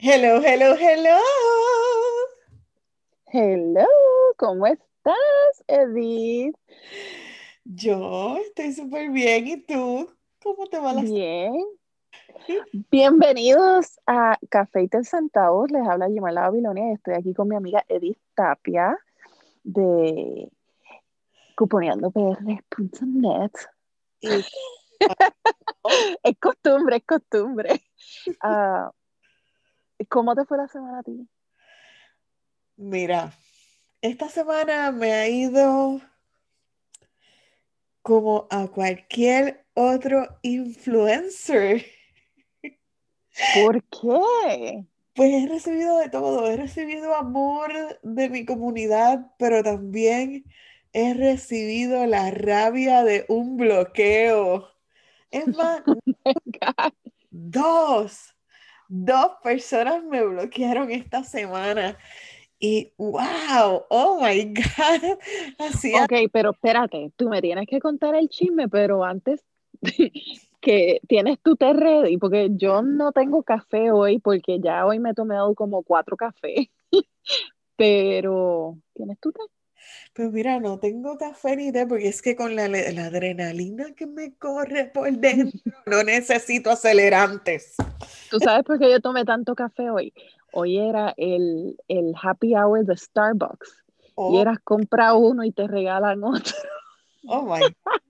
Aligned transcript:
Hello, 0.00 0.40
hello, 0.40 0.76
hello. 0.76 1.18
Hello, 3.32 3.84
¿cómo 4.36 4.68
estás, 4.68 5.64
Edith? 5.66 6.54
Yo 7.64 8.36
estoy 8.36 8.74
súper 8.74 9.10
bien. 9.10 9.48
¿Y 9.48 9.56
tú? 9.56 10.08
¿Cómo 10.40 10.68
te 10.68 10.78
va 10.78 10.92
la 10.92 11.02
Bien. 11.02 11.52
Bienvenidos 12.92 13.98
a 14.06 14.38
Café 14.48 14.84
y 14.84 14.88
Centavos. 15.02 15.68
Les 15.72 15.84
habla 15.84 16.08
Yamala 16.08 16.42
Babilonia 16.42 16.90
y 16.90 16.92
estoy 16.92 17.14
aquí 17.14 17.34
con 17.34 17.48
mi 17.48 17.56
amiga 17.56 17.84
Edith 17.88 18.20
Tapia 18.36 18.96
de 19.64 20.48
cuponeandopr.net. 21.56 23.50
es 26.22 26.38
costumbre, 26.38 26.98
es 26.98 27.04
costumbre. 27.04 27.82
Ah, 28.40 28.92
¿Cómo 30.08 30.34
te 30.34 30.44
fue 30.44 30.58
la 30.58 30.68
semana 30.68 31.00
a 31.00 31.02
ti? 31.02 31.28
Mira, 32.76 33.32
esta 34.00 34.28
semana 34.28 34.92
me 34.92 35.12
ha 35.12 35.28
ido 35.28 36.00
como 38.02 38.46
a 38.50 38.68
cualquier 38.68 39.66
otro 39.74 40.38
influencer. 40.42 41.84
¿Por 43.54 43.82
qué? 43.90 44.86
Pues 45.14 45.32
he 45.32 45.48
recibido 45.48 45.98
de 45.98 46.08
todo, 46.08 46.48
he 46.48 46.56
recibido 46.56 47.14
amor 47.16 47.72
de 48.04 48.30
mi 48.30 48.44
comunidad, 48.44 49.32
pero 49.36 49.64
también 49.64 50.44
he 50.92 51.14
recibido 51.14 52.06
la 52.06 52.30
rabia 52.30 53.02
de 53.02 53.24
un 53.28 53.56
bloqueo. 53.56 54.68
Es 55.32 55.48
más, 55.48 55.82
dos, 57.30 58.34
dos 58.88 59.32
personas 59.42 60.02
me 60.02 60.24
bloquearon 60.24 60.90
esta 60.90 61.22
semana. 61.22 61.96
Y 62.58 62.92
wow, 62.96 63.84
oh 63.88 64.20
my 64.20 64.44
God. 64.54 65.18
Así 65.58 65.94
ok, 65.94 66.30
pero 66.32 66.50
espérate, 66.50 67.12
tú 67.16 67.28
me 67.28 67.40
tienes 67.40 67.66
que 67.68 67.78
contar 67.78 68.14
el 68.16 68.28
chisme, 68.28 68.68
pero 68.68 69.04
antes 69.04 69.44
que 70.60 71.00
tienes 71.06 71.38
tu 71.40 71.54
té 71.54 71.72
ready, 71.72 72.16
porque 72.16 72.48
yo 72.52 72.82
no 72.82 73.12
tengo 73.12 73.44
café 73.44 73.92
hoy, 73.92 74.18
porque 74.18 74.58
ya 74.60 74.84
hoy 74.86 74.98
me 74.98 75.10
he 75.10 75.14
tomado 75.14 75.54
como 75.54 75.84
cuatro 75.84 76.16
cafés, 76.16 76.68
pero 77.76 78.78
¿tienes 78.94 79.20
tu 79.20 79.30
té? 79.30 79.40
Pues 80.14 80.32
mira, 80.32 80.58
no 80.58 80.78
tengo 80.78 81.16
café 81.16 81.56
ni 81.56 81.72
té 81.72 81.86
porque 81.86 82.08
es 82.08 82.22
que 82.22 82.34
con 82.34 82.56
la, 82.56 82.68
la, 82.68 83.06
adrenalina 83.06 83.94
que 83.94 84.06
me 84.06 84.34
corre 84.34 84.86
por 84.86 85.10
dentro 85.12 85.58
no 85.86 86.02
necesito 86.02 86.70
acelerantes. 86.70 87.76
¿Tú 88.30 88.38
sabes 88.40 88.64
por 88.64 88.78
qué 88.78 88.90
yo 88.90 89.00
tomé 89.00 89.24
tanto 89.24 89.54
café 89.54 89.90
hoy? 89.90 90.12
Hoy 90.52 90.78
era 90.78 91.14
el, 91.16 91.76
el 91.88 92.14
happy 92.20 92.54
hour 92.54 92.84
de 92.84 92.96
Starbucks. 92.96 93.84
Y 94.00 94.10
oh. 94.16 94.40
eras 94.40 94.58
compra 94.64 95.14
uno 95.14 95.44
y 95.44 95.52
te 95.52 95.68
regalan 95.68 96.24
otro. 96.24 96.56
Oh 97.28 97.42
my. 97.42 97.60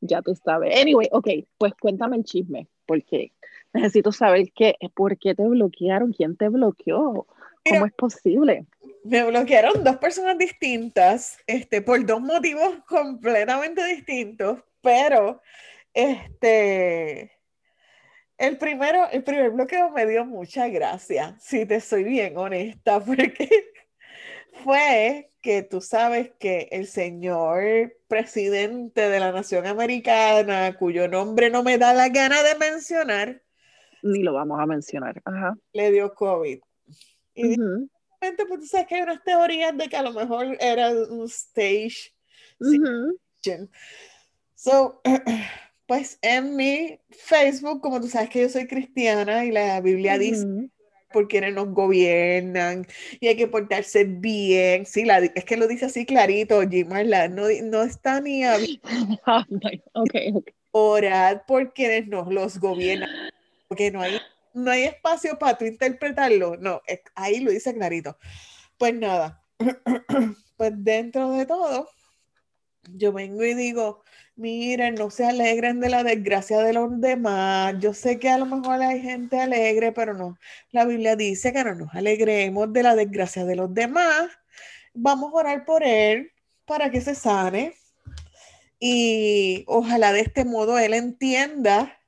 ya 0.00 0.22
tú 0.22 0.34
sabes. 0.34 0.80
Anyway, 0.80 1.08
ok, 1.12 1.28
pues 1.58 1.74
cuéntame 1.74 2.16
el 2.16 2.24
chisme, 2.24 2.68
porque 2.86 3.32
necesito 3.72 4.12
saber 4.12 4.50
qué, 4.54 4.76
por 4.94 5.18
qué 5.18 5.34
te 5.34 5.46
bloquearon, 5.46 6.12
quién 6.12 6.36
te 6.36 6.48
bloqueó, 6.48 7.26
cómo 7.68 7.86
es 7.86 7.92
posible. 7.92 8.66
Me 9.04 9.24
bloquearon 9.24 9.82
dos 9.82 9.96
personas 9.96 10.36
distintas, 10.36 11.38
este, 11.46 11.80
por 11.80 12.04
dos 12.04 12.20
motivos 12.20 12.78
completamente 12.86 13.84
distintos, 13.86 14.62
pero 14.82 15.40
este, 15.94 17.32
el 18.38 18.58
primero, 18.58 19.08
el 19.10 19.22
primer 19.22 19.50
bloqueo 19.50 19.90
me 19.90 20.06
dio 20.06 20.24
mucha 20.24 20.68
gracia, 20.68 21.36
si 21.40 21.66
te 21.66 21.80
soy 21.80 22.04
bien 22.04 22.36
honesta, 22.36 23.00
porque 23.04 23.48
fue 24.64 25.30
que 25.42 25.62
tú 25.62 25.80
sabes 25.80 26.32
que 26.38 26.68
el 26.70 26.86
señor 26.86 27.94
presidente 28.08 29.08
de 29.08 29.20
la 29.20 29.32
nación 29.32 29.66
americana, 29.66 30.76
cuyo 30.78 31.08
nombre 31.08 31.50
no 31.50 31.62
me 31.62 31.78
da 31.78 31.94
la 31.94 32.08
gana 32.08 32.42
de 32.42 32.54
mencionar, 32.56 33.42
ni 34.02 34.22
lo 34.22 34.32
vamos 34.32 34.60
a 34.60 34.66
mencionar, 34.66 35.20
Ajá. 35.24 35.56
le 35.72 35.90
dio 35.90 36.14
COVID. 36.14 36.60
Y 37.34 37.56
pues 38.20 38.60
tú 38.60 38.66
sabes 38.66 38.86
que 38.86 38.94
hay 38.96 39.02
unas 39.02 39.22
teorías 39.24 39.76
de 39.76 39.88
que 39.88 39.96
a 39.96 40.02
lo 40.02 40.12
mejor 40.12 40.56
era 40.60 40.90
un 40.90 41.24
stage. 41.24 42.14
So, 44.54 45.00
Pues 45.90 46.20
en 46.22 46.54
mi 46.54 47.00
Facebook, 47.10 47.80
como 47.80 48.00
tú 48.00 48.06
sabes 48.06 48.30
que 48.30 48.42
yo 48.42 48.48
soy 48.48 48.68
cristiana 48.68 49.44
y 49.44 49.50
la 49.50 49.80
Biblia 49.80 50.18
dice 50.18 50.46
por 51.12 51.26
quienes 51.26 51.52
nos 51.52 51.74
gobiernan 51.74 52.86
y 53.18 53.26
hay 53.26 53.34
que 53.34 53.48
portarse 53.48 54.04
bien. 54.04 54.86
Sí, 54.86 55.04
la, 55.04 55.18
es 55.18 55.44
que 55.44 55.56
lo 55.56 55.66
dice 55.66 55.86
así 55.86 56.06
clarito, 56.06 56.60
Jimarla, 56.62 57.26
no, 57.26 57.46
no 57.64 57.82
está 57.82 58.20
ni 58.20 58.44
a 58.44 58.56
okay, 59.94 60.32
Orad 60.70 61.42
por 61.48 61.74
quienes 61.74 62.06
nos 62.06 62.32
los 62.32 62.60
gobiernan, 62.60 63.10
porque 63.66 63.90
no 63.90 64.00
hay, 64.00 64.20
no 64.54 64.70
hay 64.70 64.84
espacio 64.84 65.38
para 65.38 65.58
tú 65.58 65.64
interpretarlo. 65.64 66.56
No, 66.56 66.82
ahí 67.14 67.40
lo 67.40 67.50
dice 67.50 67.74
clarito. 67.74 68.16
Pues 68.78 68.94
nada, 68.94 69.42
pues 70.56 70.72
dentro 70.76 71.32
de 71.32 71.46
todo, 71.46 71.88
yo 72.94 73.12
vengo 73.12 73.44
y 73.44 73.54
digo, 73.54 74.02
miren, 74.36 74.94
no 74.94 75.10
se 75.10 75.26
alegren 75.26 75.80
de 75.80 75.90
la 75.90 76.02
desgracia 76.02 76.58
de 76.60 76.72
los 76.72 77.00
demás. 77.00 77.74
Yo 77.78 77.94
sé 77.94 78.18
que 78.18 78.30
a 78.30 78.38
lo 78.38 78.46
mejor 78.46 78.80
hay 78.82 79.00
gente 79.02 79.40
alegre, 79.40 79.92
pero 79.92 80.14
no. 80.14 80.38
La 80.70 80.84
Biblia 80.84 81.16
dice 81.16 81.52
que 81.52 81.64
no 81.64 81.74
nos 81.74 81.94
alegremos 81.94 82.72
de 82.72 82.82
la 82.82 82.96
desgracia 82.96 83.44
de 83.44 83.56
los 83.56 83.72
demás. 83.74 84.30
Vamos 84.94 85.32
a 85.32 85.36
orar 85.36 85.64
por 85.64 85.84
él 85.84 86.32
para 86.64 86.90
que 86.90 87.00
se 87.00 87.14
sane. 87.14 87.74
Y 88.78 89.64
ojalá 89.66 90.12
de 90.12 90.20
este 90.20 90.44
modo 90.46 90.78
él 90.78 90.94
entienda 90.94 91.99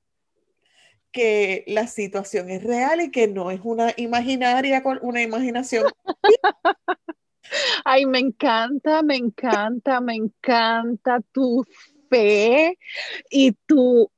que 1.12 1.64
la 1.66 1.86
situación 1.86 2.50
es 2.50 2.62
real 2.64 3.00
y 3.00 3.10
que 3.10 3.28
no 3.28 3.50
es 3.50 3.60
una 3.62 3.92
imaginaria, 3.96 4.82
una 5.02 5.22
imaginación. 5.22 5.84
Ay, 7.84 8.06
me 8.06 8.18
encanta, 8.18 9.02
me 9.02 9.16
encanta, 9.16 10.00
me 10.00 10.14
encanta 10.14 11.20
tu 11.32 11.64
fe 12.08 12.78
y 13.30 13.52
tú, 13.66 14.10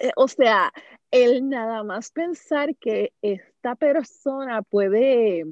eh, 0.00 0.10
o 0.16 0.28
sea, 0.28 0.72
el 1.10 1.48
nada 1.48 1.82
más 1.82 2.10
pensar 2.10 2.76
que 2.76 3.12
esta 3.22 3.74
persona 3.74 4.62
puede 4.62 5.44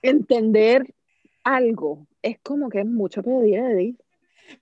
entender 0.00 0.94
algo, 1.44 2.06
es 2.22 2.38
como 2.42 2.68
que 2.68 2.80
es 2.80 2.86
mucho 2.86 3.22
pedir, 3.22 3.58
Eddie. 3.58 3.96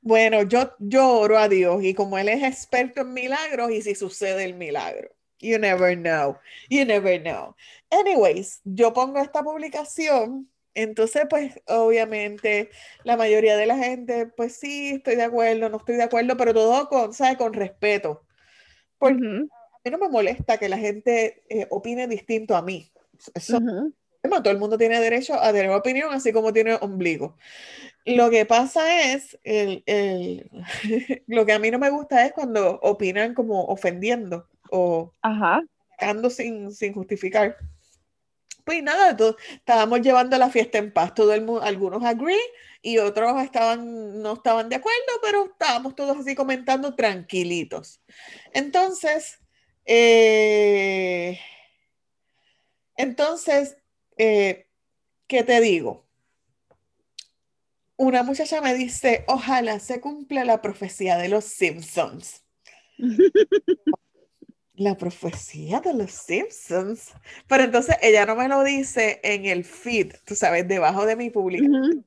Bueno, 0.01 0.43
yo, 0.43 0.73
yo 0.79 1.19
oro 1.19 1.39
a 1.39 1.49
Dios 1.49 1.83
y 1.83 1.95
como 1.95 2.19
Él 2.19 2.29
es 2.29 2.43
experto 2.43 3.03
en 3.03 3.13
milagros 3.13 3.71
y 3.71 3.83
si 3.83 3.95
sucede 3.95 4.45
el 4.45 4.55
milagro. 4.55 5.11
You 5.41 5.59
never 5.59 5.97
know. 5.97 6.39
You 6.69 6.85
never 6.85 7.19
know. 7.19 7.57
Anyways, 7.91 8.61
yo 8.65 8.93
pongo 8.93 9.19
esta 9.19 9.43
publicación 9.43 10.51
entonces, 10.75 11.27
pues 11.29 11.61
obviamente 11.67 12.71
la 13.05 13.17
mayoría 13.17 13.57
de 13.57 13.67
la 13.67 13.77
gente, 13.77 14.27
pues 14.27 14.57
sí, 14.57 14.91
estoy 14.95 15.17
de 15.17 15.25
acuerdo, 15.25 15.69
no 15.69 15.79
estoy 15.79 15.97
de 15.97 16.05
acuerdo, 16.05 16.37
pero 16.37 16.55
todo 16.55 16.89
con, 16.89 17.13
¿sabe? 17.13 17.37
con 17.37 17.53
respeto. 17.53 18.25
Porque 18.99 19.25
a 19.25 19.79
mí 19.85 19.91
no 19.91 19.99
me 19.99 20.09
molesta 20.09 20.59
que 20.59 20.69
la 20.69 20.79
gente 20.79 21.43
eh, 21.49 21.67
opine 21.71 22.07
distinto 22.07 22.57
a 22.57 22.63
mí. 22.63 22.93
Eso, 23.35 23.59
todo 24.23 24.51
el 24.51 24.59
mundo 24.59 24.79
tiene 24.79 25.01
derecho 25.01 25.35
a 25.35 25.53
tener 25.53 25.71
opinión, 25.71 26.13
así 26.13 26.33
como 26.33 26.53
tiene 26.53 26.75
ombligo. 26.75 27.37
Lo 28.05 28.31
que 28.31 28.47
pasa 28.47 29.13
es, 29.13 29.39
el, 29.43 29.83
el, 29.87 30.51
lo 31.27 31.47
que 31.47 31.53
a 31.53 31.59
mí 31.59 31.71
no 31.71 31.79
me 31.79 31.91
gusta 31.91 32.25
es 32.25 32.33
cuando 32.33 32.79
opinan 32.83 33.35
como 33.35 33.65
ofendiendo 33.65 34.49
o 34.71 35.13
Ajá. 35.23 35.63
sin, 36.31 36.73
sin 36.73 36.93
justificar. 36.93 37.57
Pues 38.65 38.83
nada, 38.83 39.17
estábamos 39.55 40.01
llevando 40.01 40.37
la 40.39 40.51
fiesta 40.51 40.79
en 40.79 40.93
paz. 40.93 41.15
Todo 41.15 41.33
el 41.35 41.43
mundo, 41.43 41.63
algunos 41.63 42.05
agree 42.05 42.39
y 42.83 42.99
otros 42.99 43.43
estaban, 43.43 44.23
no 44.23 44.35
estaban 44.35 44.69
de 44.69 44.77
acuerdo, 44.77 45.13
pero 45.23 45.47
estábamos 45.47 45.95
todos 45.95 46.17
así 46.19 46.35
comentando 46.35 46.95
tranquilitos. 46.95 48.01
Entonces, 48.53 49.39
eh, 49.85 51.39
entonces, 52.97 53.77
eh, 54.17 54.69
¿qué 55.27 55.43
te 55.43 55.61
digo? 55.61 56.07
Una 57.97 58.23
muchacha 58.23 58.61
me 58.61 58.75
dice, 58.75 59.25
ojalá 59.27 59.79
se 59.81 60.01
cumpla 60.01 60.45
la 60.45 60.63
profecía 60.63 61.17
de 61.17 61.29
los 61.29 61.45
Simpsons. 61.45 62.45
La 64.75 64.97
profecía 64.97 65.81
de 65.81 65.95
los 65.95 66.11
Simpsons. 66.13 67.13
Pero 67.47 67.65
entonces 67.65 67.97
ella 68.03 68.27
no 68.27 68.37
me 68.37 68.49
lo 68.49 68.65
dice 68.65 69.21
en 69.23 69.47
el 69.47 69.65
feed, 69.65 70.15
tú 70.25 70.35
sabes, 70.35 70.67
debajo 70.69 71.07
de 71.07 71.17
mi 71.17 71.31
publicación. 71.31 72.07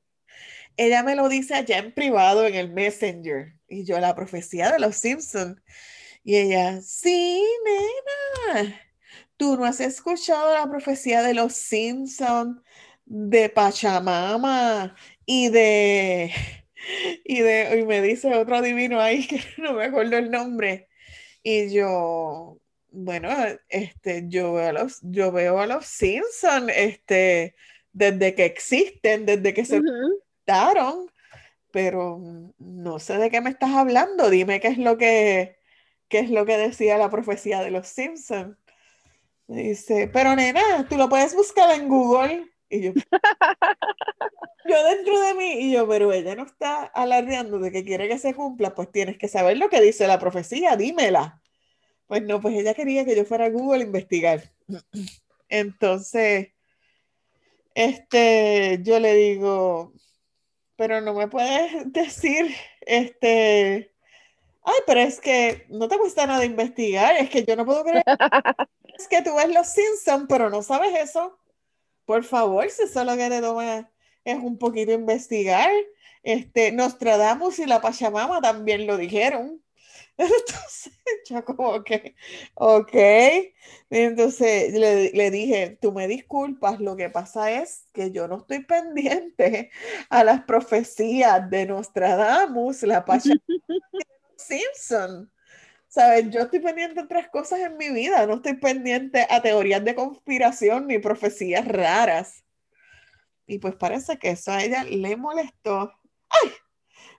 Ella 0.76 1.02
me 1.02 1.14
lo 1.14 1.28
dice 1.28 1.54
allá 1.54 1.78
en 1.78 1.92
privado 1.92 2.46
en 2.46 2.54
el 2.54 2.70
Messenger. 2.72 3.54
Y 3.68 3.84
yo, 3.84 3.98
la 4.00 4.14
profecía 4.14 4.72
de 4.72 4.78
los 4.80 4.96
Simpsons. 4.96 5.60
Y 6.24 6.36
ella, 6.36 6.80
sí, 6.82 7.44
nena, 8.54 8.80
tú 9.36 9.56
no 9.56 9.64
has 9.66 9.80
escuchado 9.80 10.54
la 10.54 10.68
profecía 10.68 11.22
de 11.22 11.34
los 11.34 11.52
Simpsons, 11.54 12.60
de 13.04 13.48
Pachamama 13.50 14.96
y 15.26 15.50
de, 15.50 16.32
y 17.24 17.40
de, 17.40 17.78
y 17.80 17.86
me 17.86 18.00
dice 18.02 18.34
otro 18.34 18.62
divino 18.62 19.00
ahí 19.00 19.26
que 19.28 19.40
no 19.58 19.74
me 19.74 19.84
acuerdo 19.84 20.16
el 20.18 20.30
nombre. 20.30 20.88
Y 21.46 21.72
yo, 21.72 22.58
bueno, 22.90 23.28
este, 23.68 24.24
yo 24.28 24.54
veo 24.54 24.68
a 24.70 24.72
los, 24.72 24.98
yo 25.02 25.30
veo 25.30 25.60
a 25.60 25.66
los 25.66 25.84
Simpsons, 25.84 26.72
este, 26.74 27.54
desde 27.92 28.34
que 28.34 28.46
existen, 28.46 29.26
desde 29.26 29.52
que 29.52 29.64
se 29.64 29.78
uh 29.78 31.06
pero 31.70 32.20
no 32.58 32.98
sé 33.00 33.18
de 33.18 33.30
qué 33.30 33.40
me 33.40 33.50
estás 33.50 33.70
hablando. 33.70 34.30
Dime 34.30 34.60
qué 34.60 34.68
es 34.68 34.78
lo 34.78 34.96
que, 34.96 35.58
qué 36.08 36.20
es 36.20 36.30
lo 36.30 36.46
que 36.46 36.56
decía 36.56 36.98
la 36.98 37.10
profecía 37.10 37.62
de 37.62 37.72
los 37.72 37.88
Simpsons. 37.88 38.56
Dice, 39.48 40.08
pero 40.12 40.36
nena, 40.36 40.86
tú 40.88 40.96
lo 40.96 41.08
puedes 41.08 41.34
buscar 41.34 41.74
en 41.74 41.88
Google. 41.88 42.53
Y 42.74 42.82
yo, 42.82 42.92
yo 44.68 44.84
dentro 44.84 45.20
de 45.20 45.34
mí, 45.34 45.52
y 45.60 45.72
yo, 45.72 45.88
pero 45.88 46.12
ella 46.12 46.34
no 46.34 46.44
está 46.44 46.84
alardeando 46.84 47.58
de 47.58 47.70
que 47.70 47.84
quiere 47.84 48.08
que 48.08 48.18
se 48.18 48.34
cumpla, 48.34 48.74
pues 48.74 48.90
tienes 48.90 49.16
que 49.18 49.28
saber 49.28 49.56
lo 49.58 49.68
que 49.68 49.80
dice 49.80 50.06
la 50.06 50.18
profecía, 50.18 50.76
dímela. 50.76 51.40
Pues 52.06 52.22
no, 52.22 52.40
pues 52.40 52.56
ella 52.56 52.74
quería 52.74 53.04
que 53.04 53.16
yo 53.16 53.24
fuera 53.24 53.46
a 53.46 53.50
Google 53.50 53.82
a 53.82 53.86
investigar. 53.86 54.42
Entonces, 55.48 56.48
este, 57.74 58.80
yo 58.82 58.98
le 59.00 59.14
digo, 59.14 59.92
pero 60.76 61.00
no 61.00 61.14
me 61.14 61.28
puedes 61.28 61.92
decir, 61.92 62.54
este, 62.80 63.92
ay, 64.62 64.78
pero 64.86 65.00
es 65.00 65.20
que 65.20 65.66
no 65.68 65.88
te 65.88 65.98
cuesta 65.98 66.26
nada 66.26 66.44
investigar, 66.44 67.16
es 67.16 67.30
que 67.30 67.44
yo 67.44 67.56
no 67.56 67.64
puedo 67.64 67.84
creer. 67.84 68.04
es 68.96 69.08
que 69.08 69.22
tú 69.22 69.34
ves 69.36 69.52
los 69.52 69.68
Simpsons, 69.68 70.26
pero 70.28 70.50
no 70.50 70.62
sabes 70.62 70.94
eso. 70.98 71.38
Por 72.04 72.24
favor, 72.24 72.68
si 72.70 72.86
solo 72.86 73.16
que 73.16 73.28
te 73.28 73.40
es 74.24 74.38
un 74.38 74.58
poquito 74.58 74.92
investigar. 74.92 75.70
Este, 76.22 76.72
Nostradamus 76.72 77.58
y 77.58 77.66
la 77.66 77.80
Pachamama 77.80 78.40
también 78.40 78.86
lo 78.86 78.96
dijeron. 78.96 79.62
Entonces, 80.16 80.92
yo 81.28 81.44
como 81.44 81.82
que, 81.84 82.14
ok. 82.54 82.94
Entonces 83.90 84.72
le, 84.72 85.10
le, 85.10 85.30
dije, 85.30 85.78
tú 85.80 85.92
me 85.92 86.08
disculpas, 86.08 86.80
lo 86.80 86.96
que 86.96 87.10
pasa 87.10 87.50
es 87.50 87.88
que 87.92 88.10
yo 88.10 88.28
no 88.28 88.38
estoy 88.38 88.64
pendiente 88.64 89.70
a 90.08 90.24
las 90.24 90.44
profecías 90.44 91.50
de 91.50 91.66
Nostradamus, 91.66 92.82
la 92.82 93.04
Pachamama 93.04 93.40
Simpson. 94.36 95.33
¿Sabes? 95.94 96.28
Yo 96.30 96.40
estoy 96.40 96.58
pendiente 96.58 96.98
a 96.98 97.04
otras 97.04 97.28
cosas 97.28 97.60
en 97.60 97.76
mi 97.76 97.88
vida, 97.90 98.26
no 98.26 98.34
estoy 98.34 98.54
pendiente 98.54 99.28
a 99.30 99.40
teorías 99.40 99.84
de 99.84 99.94
conspiración 99.94 100.88
ni 100.88 100.98
profecías 100.98 101.68
raras. 101.68 102.44
Y 103.46 103.60
pues 103.60 103.76
parece 103.76 104.18
que 104.18 104.30
eso 104.30 104.50
a 104.50 104.64
ella 104.64 104.82
le 104.82 105.16
molestó. 105.16 105.92
¡Ay! 106.28 106.50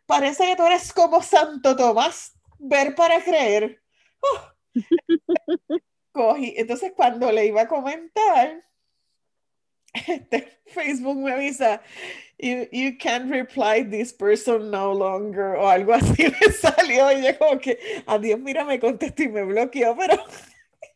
Parece 0.06 0.46
que 0.46 0.58
tú 0.58 0.66
eres 0.66 0.92
como 0.92 1.24
Santo 1.24 1.78
Tomás 1.78 2.38
ver 2.60 2.96
para 2.96 3.24
creer. 3.24 3.82
Cogí. 6.12 6.54
Entonces, 6.58 6.92
cuando 6.98 7.32
le 7.32 7.46
iba 7.46 7.62
a 7.62 7.68
comentar, 7.70 8.62
este, 10.08 10.60
Facebook 10.68 11.18
me 11.18 11.32
avisa, 11.32 11.82
you, 12.38 12.68
you 12.72 12.98
can't 12.98 13.30
reply 13.32 13.84
this 13.84 14.12
person 14.14 14.70
no 14.70 14.92
longer, 14.94 15.56
o 15.56 15.68
algo 15.68 15.94
así 15.94 16.24
me 16.42 16.52
salió, 16.52 17.12
y 17.12 17.24
yo 17.24 17.38
como 17.38 17.60
que, 17.60 17.80
adiós, 18.06 18.40
mira, 18.40 18.66
me 18.66 18.80
contestó 18.80 19.24
y 19.24 19.30
me 19.30 19.44
bloqueó, 19.44 19.96
pero, 19.96 20.24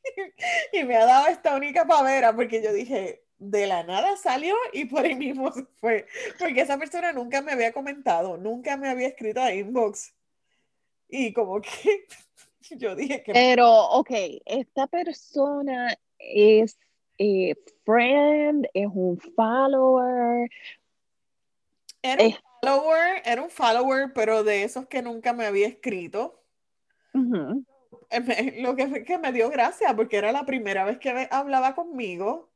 y 0.73 0.83
me 0.83 0.95
ha 0.95 1.05
dado 1.05 1.27
esta 1.27 1.55
única 1.55 1.85
pavera, 1.85 2.35
porque 2.35 2.61
yo 2.61 2.73
dije, 2.73 3.23
de 3.37 3.67
la 3.67 3.83
nada 3.83 4.17
salió 4.17 4.55
y 4.73 4.85
por 4.85 5.05
ahí 5.05 5.15
mismo 5.15 5.51
fue, 5.79 6.05
porque 6.37 6.61
esa 6.61 6.77
persona 6.77 7.13
nunca 7.13 7.41
me 7.41 7.53
había 7.53 7.71
comentado, 7.71 8.37
nunca 8.37 8.75
me 8.75 8.89
había 8.89 9.07
escrito 9.07 9.41
a 9.41 9.53
inbox, 9.53 10.13
y 11.07 11.33
como 11.33 11.61
que 11.61 12.05
yo 12.77 12.95
dije 12.95 13.23
que... 13.23 13.33
Pero, 13.33 13.69
ok, 13.69 14.11
esta 14.45 14.87
persona 14.87 15.97
es 16.17 16.77
eh, 17.19 17.55
friend, 17.85 18.67
es 18.73 18.87
un 18.91 19.19
follower. 19.35 20.49
Era 22.01 22.23
un 22.23 22.35
follower, 22.61 23.21
era 23.25 23.41
un 23.41 23.49
follower, 23.49 24.13
pero 24.13 24.43
de 24.43 24.63
esos 24.63 24.87
que 24.87 25.01
nunca 25.01 25.33
me 25.33 25.45
había 25.45 25.67
escrito. 25.67 26.41
Lo 28.57 28.75
que 28.75 28.87
fue 28.87 29.03
que 29.03 29.17
me 29.17 29.31
dio 29.31 29.49
gracia, 29.49 29.95
porque 29.95 30.17
era 30.17 30.31
la 30.31 30.45
primera 30.45 30.83
vez 30.85 30.97
que 30.97 31.27
hablaba 31.29 31.75
conmigo. 31.75 32.49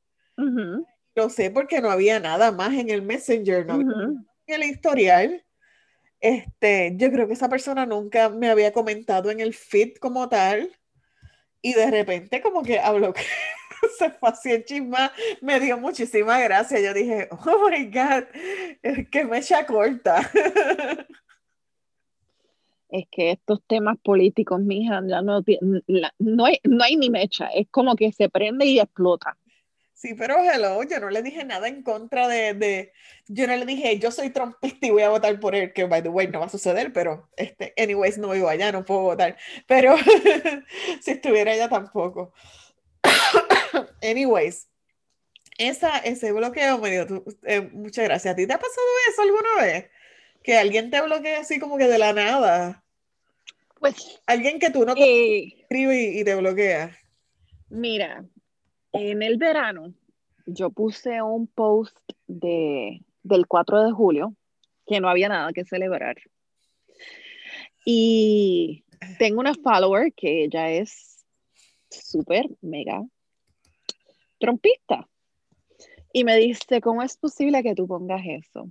Lo 1.15 1.29
sé 1.29 1.51
porque 1.51 1.79
no 1.79 1.91
había 1.91 2.19
nada 2.19 2.51
más 2.51 2.73
en 2.73 2.89
el 2.89 3.03
Messenger, 3.03 3.65
no 3.65 3.75
en 3.75 4.25
el 4.47 4.63
historial. 4.63 5.45
Este, 6.19 6.93
yo 6.95 7.11
creo 7.11 7.27
que 7.27 7.33
esa 7.33 7.49
persona 7.49 7.85
nunca 7.85 8.29
me 8.29 8.49
había 8.49 8.71
comentado 8.71 9.29
en 9.29 9.41
el 9.41 9.53
feed 9.53 9.97
como 9.97 10.29
tal. 10.29 10.71
Y 11.61 11.73
de 11.73 11.91
repente 11.91 12.41
como 12.41 12.63
que 12.63 12.79
habló 12.79 13.13
se 13.97 14.09
fue 14.11 14.29
así 14.29 14.51
el 14.51 14.65
chisma, 14.65 15.11
me 15.41 15.59
dio 15.59 15.77
muchísima 15.77 16.39
gracia. 16.39 16.79
Yo 16.79 16.93
dije, 16.93 17.29
oh 17.45 17.69
my 17.69 17.85
God, 17.85 18.23
que 19.09 19.25
me 19.25 19.39
echa 19.39 19.65
corta. 19.65 20.29
Es 22.89 23.07
que 23.09 23.31
estos 23.31 23.59
temas 23.65 23.97
políticos, 24.03 24.61
mija, 24.61 25.01
ya 25.07 25.23
no, 25.23 25.43
no, 26.19 26.45
hay, 26.45 26.59
no 26.63 26.83
hay 26.83 26.95
ni 26.95 27.09
mecha, 27.09 27.47
es 27.47 27.67
como 27.71 27.95
que 27.95 28.11
se 28.11 28.29
prende 28.29 28.67
y 28.67 28.79
explota. 28.79 29.35
Sí, 29.93 30.13
pero 30.13 30.35
hello, 30.37 30.83
yo 30.83 30.99
no 30.99 31.09
le 31.09 31.23
dije 31.23 31.43
nada 31.43 31.67
en 31.67 31.81
contra 31.81 32.27
de, 32.27 32.53
de, 32.53 32.91
yo 33.27 33.47
no 33.47 33.55
le 33.55 33.65
dije, 33.65 33.97
yo 33.97 34.11
soy 34.11 34.29
trompista 34.29 34.85
y 34.85 34.91
voy 34.91 35.01
a 35.01 35.09
votar 35.09 35.39
por 35.39 35.55
él, 35.55 35.73
que 35.73 35.85
by 35.85 36.03
the 36.03 36.09
way 36.09 36.27
no 36.27 36.41
va 36.41 36.45
a 36.45 36.49
suceder, 36.49 36.93
pero 36.93 37.29
este, 37.35 37.73
anyways, 37.77 38.19
no 38.19 38.29
vivo 38.29 38.47
allá, 38.47 38.71
no 38.71 38.85
puedo 38.85 39.01
votar, 39.01 39.37
pero 39.65 39.95
si 41.01 41.11
estuviera 41.11 41.53
allá 41.53 41.67
tampoco. 41.67 42.31
Anyways, 44.03 44.67
esa, 45.57 45.97
ese 45.99 46.31
bloqueo 46.31 46.77
me 46.79 46.91
dio 46.91 47.23
eh, 47.43 47.61
muchas 47.71 48.05
gracias. 48.05 48.33
¿A 48.33 48.35
ti 48.35 48.47
te 48.47 48.53
ha 48.53 48.59
pasado 48.59 48.87
eso 49.09 49.21
alguna 49.21 49.61
vez? 49.61 49.89
Que 50.43 50.57
alguien 50.57 50.89
te 50.89 51.01
bloquee 51.01 51.35
así 51.35 51.59
como 51.59 51.77
que 51.77 51.87
de 51.87 51.97
la 51.97 52.13
nada. 52.13 52.83
Pues. 53.79 54.21
Alguien 54.25 54.59
que 54.59 54.69
tú 54.69 54.85
no 54.85 54.93
eh, 54.95 55.61
escribe 55.61 56.01
y, 56.01 56.19
y 56.19 56.23
te 56.23 56.35
bloquea. 56.35 56.97
Mira, 57.69 58.25
en 58.91 59.21
el 59.23 59.37
verano, 59.37 59.93
yo 60.45 60.69
puse 60.69 61.21
un 61.21 61.47
post 61.47 61.97
de, 62.27 63.01
del 63.23 63.47
4 63.47 63.83
de 63.83 63.91
julio, 63.91 64.35
que 64.85 64.99
no 64.99 65.09
había 65.09 65.29
nada 65.29 65.51
que 65.53 65.65
celebrar. 65.65 66.17
Y 67.85 68.85
tengo 69.19 69.39
una 69.39 69.53
follower 69.53 70.13
que 70.13 70.45
ella 70.45 70.69
es 70.69 71.25
súper, 71.89 72.45
mega 72.61 73.03
trompista. 74.39 75.07
Y 76.11 76.23
me 76.23 76.37
dice, 76.37 76.81
¿cómo 76.81 77.01
es 77.01 77.17
posible 77.17 77.63
que 77.63 77.75
tú 77.75 77.87
pongas 77.87 78.21
eso? 78.25 78.69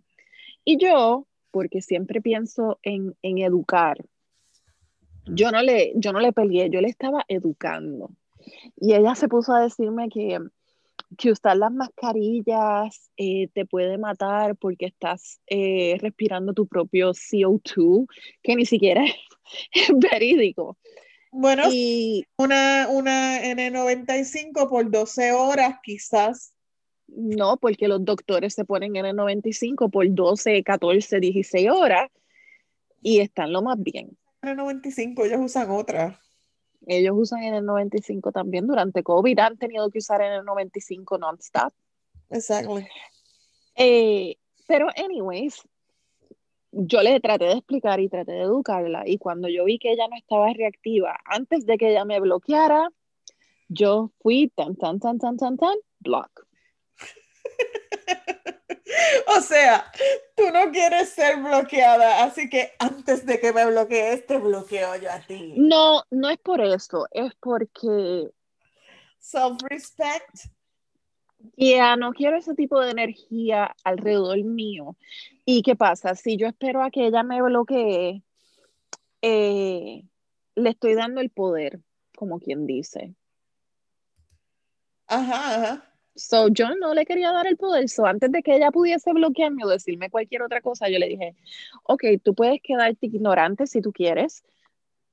Y 0.64 0.78
yo, 0.78 1.26
porque 1.50 1.82
siempre 1.82 2.20
pienso 2.20 2.78
en, 2.82 3.16
en 3.22 3.38
educar, 3.38 3.98
yo 5.26 5.50
no, 5.50 5.62
le, 5.62 5.92
yo 5.96 6.12
no 6.12 6.20
le 6.20 6.32
peleé, 6.32 6.68
yo 6.70 6.80
le 6.80 6.88
estaba 6.88 7.24
educando. 7.28 8.10
Y 8.76 8.94
ella 8.94 9.14
se 9.14 9.28
puso 9.28 9.52
a 9.52 9.62
decirme 9.62 10.08
que, 10.08 10.38
que 11.16 11.30
usar 11.30 11.56
las 11.56 11.72
mascarillas 11.72 13.10
eh, 13.16 13.48
te 13.48 13.64
puede 13.66 13.98
matar 13.98 14.56
porque 14.56 14.86
estás 14.86 15.40
eh, 15.46 15.96
respirando 16.00 16.52
tu 16.52 16.66
propio 16.66 17.10
CO2, 17.10 18.06
que 18.42 18.56
ni 18.56 18.66
siquiera 18.66 19.04
es, 19.72 19.92
verídico. 19.98 20.76
Bueno, 21.32 21.64
y, 21.72 22.26
una, 22.36 22.88
una 22.90 23.42
N95 23.42 24.68
por 24.68 24.90
12 24.90 25.32
horas 25.32 25.76
quizás. 25.82 26.52
No, 27.08 27.56
porque 27.56 27.88
los 27.88 28.04
doctores 28.04 28.54
se 28.54 28.66
ponen 28.66 28.92
N95 28.92 29.90
por 29.90 30.06
12, 30.08 30.62
14, 30.62 31.20
16 31.20 31.70
horas 31.70 32.10
y 33.00 33.20
están 33.20 33.50
lo 33.52 33.62
más 33.62 33.82
bien. 33.82 34.16
N95, 34.42 35.24
ellos 35.24 35.40
usan 35.40 35.70
otra. 35.70 36.20
Ellos 36.86 37.14
usan 37.16 37.42
en 37.44 37.54
el 37.54 37.64
95 37.64 38.30
también. 38.30 38.66
Durante 38.66 39.02
COVID 39.02 39.38
han 39.38 39.56
tenido 39.56 39.88
que 39.90 39.98
usar 39.98 40.20
en 40.20 40.32
el 40.32 40.44
95 40.44 41.16
non-stop. 41.16 41.72
Exacto. 42.28 42.78
Eh, 43.76 44.36
pero, 44.66 44.88
anyways, 44.96 45.62
yo 46.72 47.02
le 47.02 47.20
traté 47.20 47.44
de 47.44 47.52
explicar 47.52 48.00
y 48.00 48.08
traté 48.08 48.32
de 48.32 48.42
educarla. 48.42 49.02
Y 49.06 49.18
cuando 49.18 49.48
yo 49.48 49.64
vi 49.64 49.78
que 49.78 49.92
ella 49.92 50.08
no 50.08 50.16
estaba 50.16 50.52
reactiva, 50.52 51.18
antes 51.24 51.66
de 51.66 51.78
que 51.78 51.90
ella 51.90 52.04
me 52.04 52.18
bloqueara, 52.20 52.88
yo 53.68 54.10
fui 54.20 54.50
tan, 54.54 54.76
tan, 54.76 54.98
tan, 54.98 55.18
tan, 55.18 55.36
tan, 55.36 55.56
tan, 55.56 55.76
block. 56.00 56.46
O 59.26 59.40
sea, 59.40 59.90
tú 60.36 60.44
no 60.52 60.70
quieres 60.70 61.08
ser 61.08 61.42
bloqueada, 61.42 62.24
así 62.24 62.48
que 62.48 62.72
antes 62.78 63.24
de 63.24 63.40
que 63.40 63.52
me 63.52 63.64
bloquees, 63.66 64.26
te 64.26 64.38
bloqueo 64.38 64.96
yo 64.96 65.10
a 65.10 65.18
ti. 65.20 65.54
No, 65.56 66.02
no 66.10 66.28
es 66.28 66.38
por 66.38 66.60
eso, 66.60 67.06
es 67.10 67.32
porque 67.40 68.30
self-respect. 69.18 70.50
Ya, 71.56 71.96
no 71.96 72.12
quiero 72.12 72.36
ese 72.36 72.54
tipo 72.54 72.80
de 72.80 72.90
energía 72.90 73.74
alrededor 73.84 74.42
mío. 74.44 74.96
¿Y 75.44 75.62
qué 75.62 75.76
pasa? 75.76 76.14
Si 76.14 76.36
yo 76.36 76.46
espero 76.46 76.82
a 76.82 76.90
que 76.90 77.06
ella 77.06 77.22
me 77.22 77.42
bloquee, 77.42 78.22
eh, 79.22 80.04
le 80.54 80.70
estoy 80.70 80.94
dando 80.94 81.20
el 81.20 81.30
poder, 81.30 81.80
como 82.16 82.38
quien 82.40 82.66
dice. 82.66 83.14
Ajá, 85.06 85.54
ajá. 85.54 85.92
So, 86.14 86.48
yo 86.48 86.74
no 86.74 86.94
le 86.94 87.06
quería 87.06 87.32
dar 87.32 87.46
el 87.46 87.56
poder. 87.56 87.88
So, 87.88 88.06
antes 88.06 88.30
de 88.30 88.42
que 88.42 88.56
ella 88.56 88.70
pudiese 88.70 89.12
bloquearme 89.12 89.64
o 89.64 89.68
decirme 89.68 90.10
cualquier 90.10 90.42
otra 90.42 90.60
cosa, 90.60 90.88
yo 90.88 90.98
le 90.98 91.08
dije, 91.08 91.34
ok, 91.84 92.04
tú 92.22 92.34
puedes 92.34 92.60
quedarte 92.62 93.06
ignorante 93.06 93.66
si 93.66 93.80
tú 93.80 93.92
quieres. 93.92 94.42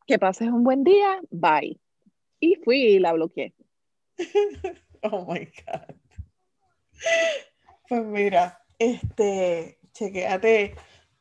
Que 0.06 0.20
pases 0.20 0.50
un 0.50 0.64
buen 0.64 0.84
día. 0.84 1.20
Bye. 1.30 1.80
Y 2.40 2.56
fui 2.56 2.82
y 2.82 3.00
la 3.00 3.14
bloqueé. 3.14 3.54
oh 5.04 5.26
my 5.26 5.46
God. 5.46 5.99
Pues 7.88 8.04
mira, 8.04 8.62
este, 8.78 9.80
chequeate, 9.94 10.76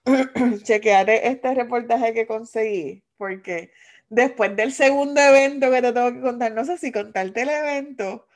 chequeate 0.62 1.28
este 1.28 1.54
reportaje 1.54 2.12
que 2.12 2.26
conseguí, 2.26 3.02
porque 3.16 3.72
después 4.08 4.54
del 4.56 4.72
segundo 4.72 5.20
evento 5.20 5.70
que 5.70 5.82
te 5.82 5.92
tengo 5.92 6.12
que 6.12 6.20
contar, 6.20 6.52
no 6.52 6.64
sé 6.64 6.78
si 6.78 6.92
contarte 6.92 7.42
el 7.42 7.48
evento 7.48 8.26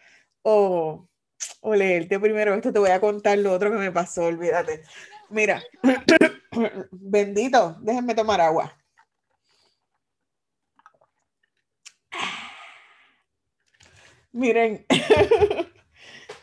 o, 0.43 1.09
o 1.61 1.75
leerte 1.75 2.19
primero 2.21 2.55
esto, 2.55 2.73
te 2.73 2.79
voy 2.79 2.91
a 2.91 3.01
contar 3.01 3.39
lo 3.39 3.53
otro 3.53 3.71
que 3.71 3.79
me 3.79 3.93
pasó, 3.93 4.25
olvídate. 4.25 4.83
Mira, 5.31 5.63
bendito, 6.91 7.77
déjenme 7.81 8.15
tomar 8.15 8.41
agua. 8.41 8.77
Miren, 14.33 14.87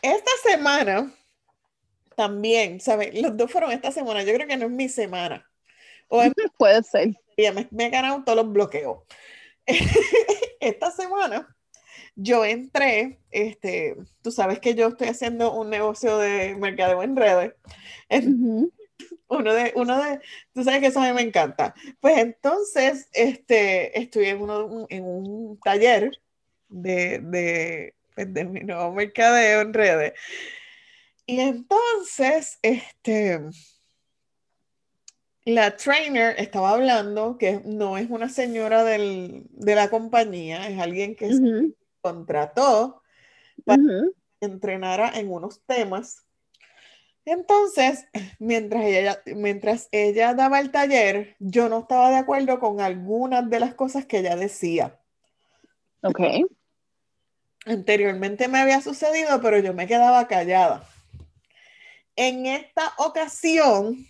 esta 0.02 0.30
semana 0.42 1.12
también, 2.16 2.80
¿sabes? 2.80 3.20
Los 3.20 3.36
dos 3.36 3.50
fueron 3.50 3.72
esta 3.72 3.92
semana, 3.92 4.22
yo 4.22 4.34
creo 4.34 4.46
que 4.46 4.56
no 4.56 4.66
es 4.66 4.72
mi 4.72 4.88
semana. 4.88 5.48
O 6.08 6.22
Puede 6.58 6.82
ser. 6.82 7.14
Me, 7.36 7.68
me 7.70 7.86
he 7.86 7.90
ganado 7.90 8.22
todos 8.24 8.36
los 8.36 8.52
bloqueos. 8.52 8.98
esta 10.60 10.90
semana 10.90 11.56
yo 12.16 12.44
entré, 12.44 13.20
este, 13.30 13.96
tú 14.22 14.30
sabes 14.30 14.60
que 14.60 14.74
yo 14.74 14.88
estoy 14.88 15.08
haciendo 15.08 15.52
un 15.54 15.70
negocio 15.70 16.18
de 16.18 16.54
mercadeo 16.56 17.02
en 17.02 17.16
redes. 17.16 17.54
Uno 19.28 19.54
de, 19.54 19.72
uno 19.76 20.02
de, 20.02 20.20
tú 20.52 20.64
sabes 20.64 20.80
que 20.80 20.88
eso 20.88 21.00
a 21.00 21.06
mí 21.06 21.12
me 21.12 21.22
encanta. 21.22 21.74
Pues 22.00 22.18
entonces, 22.18 23.08
este, 23.12 23.98
estoy 23.98 24.26
en, 24.26 24.42
uno, 24.42 24.86
en 24.90 25.04
un 25.04 25.58
taller 25.60 26.20
de, 26.68 27.20
de, 27.20 27.94
pues, 28.24 28.34
de 28.34 28.44
mi 28.44 28.60
nuevo 28.60 28.92
mercadeo 28.92 29.62
en 29.62 29.72
redes. 29.72 30.12
Y 31.26 31.40
entonces, 31.40 32.58
este, 32.62 33.40
la 35.44 35.76
trainer 35.76 36.34
estaba 36.38 36.70
hablando 36.70 37.38
que 37.38 37.62
no 37.64 37.96
es 37.96 38.10
una 38.10 38.28
señora 38.28 38.84
del, 38.84 39.44
de 39.50 39.74
la 39.74 39.88
compañía, 39.90 40.68
es 40.68 40.78
alguien 40.78 41.14
que 41.14 41.32
se 41.32 41.74
contrató 42.00 43.02
para 43.64 43.82
que 44.40 44.46
entrenara 44.46 45.10
en 45.18 45.30
unos 45.30 45.62
temas. 45.66 46.26
Entonces, 47.24 48.06
mientras 48.38 48.84
ella, 48.84 49.22
mientras 49.26 49.88
ella 49.92 50.34
daba 50.34 50.60
el 50.60 50.70
taller, 50.70 51.36
yo 51.38 51.68
no 51.68 51.80
estaba 51.80 52.10
de 52.10 52.16
acuerdo 52.16 52.58
con 52.58 52.80
algunas 52.80 53.48
de 53.48 53.60
las 53.60 53.74
cosas 53.74 54.06
que 54.06 54.18
ella 54.18 54.36
decía. 54.36 54.98
Ok. 56.02 56.20
Anteriormente 57.66 58.48
me 58.48 58.58
había 58.58 58.80
sucedido, 58.80 59.40
pero 59.40 59.58
yo 59.58 59.74
me 59.74 59.86
quedaba 59.86 60.26
callada. 60.26 60.88
En 62.16 62.46
esta 62.46 62.92
ocasión, 62.98 64.06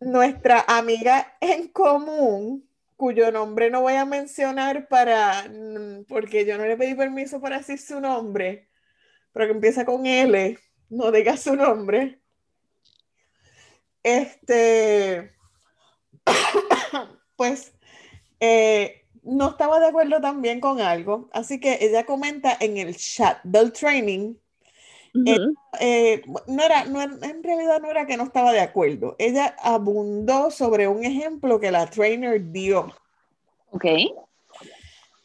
nuestra 0.00 0.64
amiga 0.66 1.36
en 1.40 1.68
común, 1.68 2.68
cuyo 2.96 3.30
nombre 3.30 3.70
no 3.70 3.82
voy 3.82 3.94
a 3.94 4.04
mencionar 4.04 4.88
para, 4.88 5.44
porque 6.08 6.46
yo 6.46 6.56
no 6.56 6.64
le 6.64 6.76
pedí 6.76 6.94
permiso 6.94 7.40
para 7.40 7.58
decir 7.58 7.78
su 7.78 8.00
nombre, 8.00 8.68
pero 9.32 9.46
que 9.46 9.52
empieza 9.52 9.84
con 9.84 10.06
L, 10.06 10.58
no 10.88 11.10
diga 11.10 11.36
su 11.36 11.56
nombre. 11.56 12.20
Este, 14.02 15.34
pues, 17.36 17.74
eh, 18.40 19.03
no 19.24 19.50
estaba 19.50 19.80
de 19.80 19.88
acuerdo 19.88 20.20
también 20.20 20.60
con 20.60 20.80
algo, 20.80 21.28
así 21.32 21.60
que 21.60 21.78
ella 21.80 22.04
comenta 22.04 22.56
en 22.60 22.76
el 22.76 22.96
chat 22.96 23.42
del 23.42 23.72
training, 23.72 24.34
eh, 25.26 25.38
eh, 25.80 26.22
no 26.46 26.62
era, 26.62 26.84
no, 26.86 27.00
en 27.00 27.42
realidad 27.42 27.80
no 27.80 27.90
era 27.90 28.06
que 28.06 28.16
no 28.16 28.24
estaba 28.24 28.52
de 28.52 28.60
acuerdo, 28.60 29.16
ella 29.18 29.56
abundó 29.60 30.50
sobre 30.50 30.88
un 30.88 31.04
ejemplo 31.04 31.60
que 31.60 31.70
la 31.70 31.86
trainer 31.86 32.50
dio. 32.50 32.92
Ok. 33.70 33.86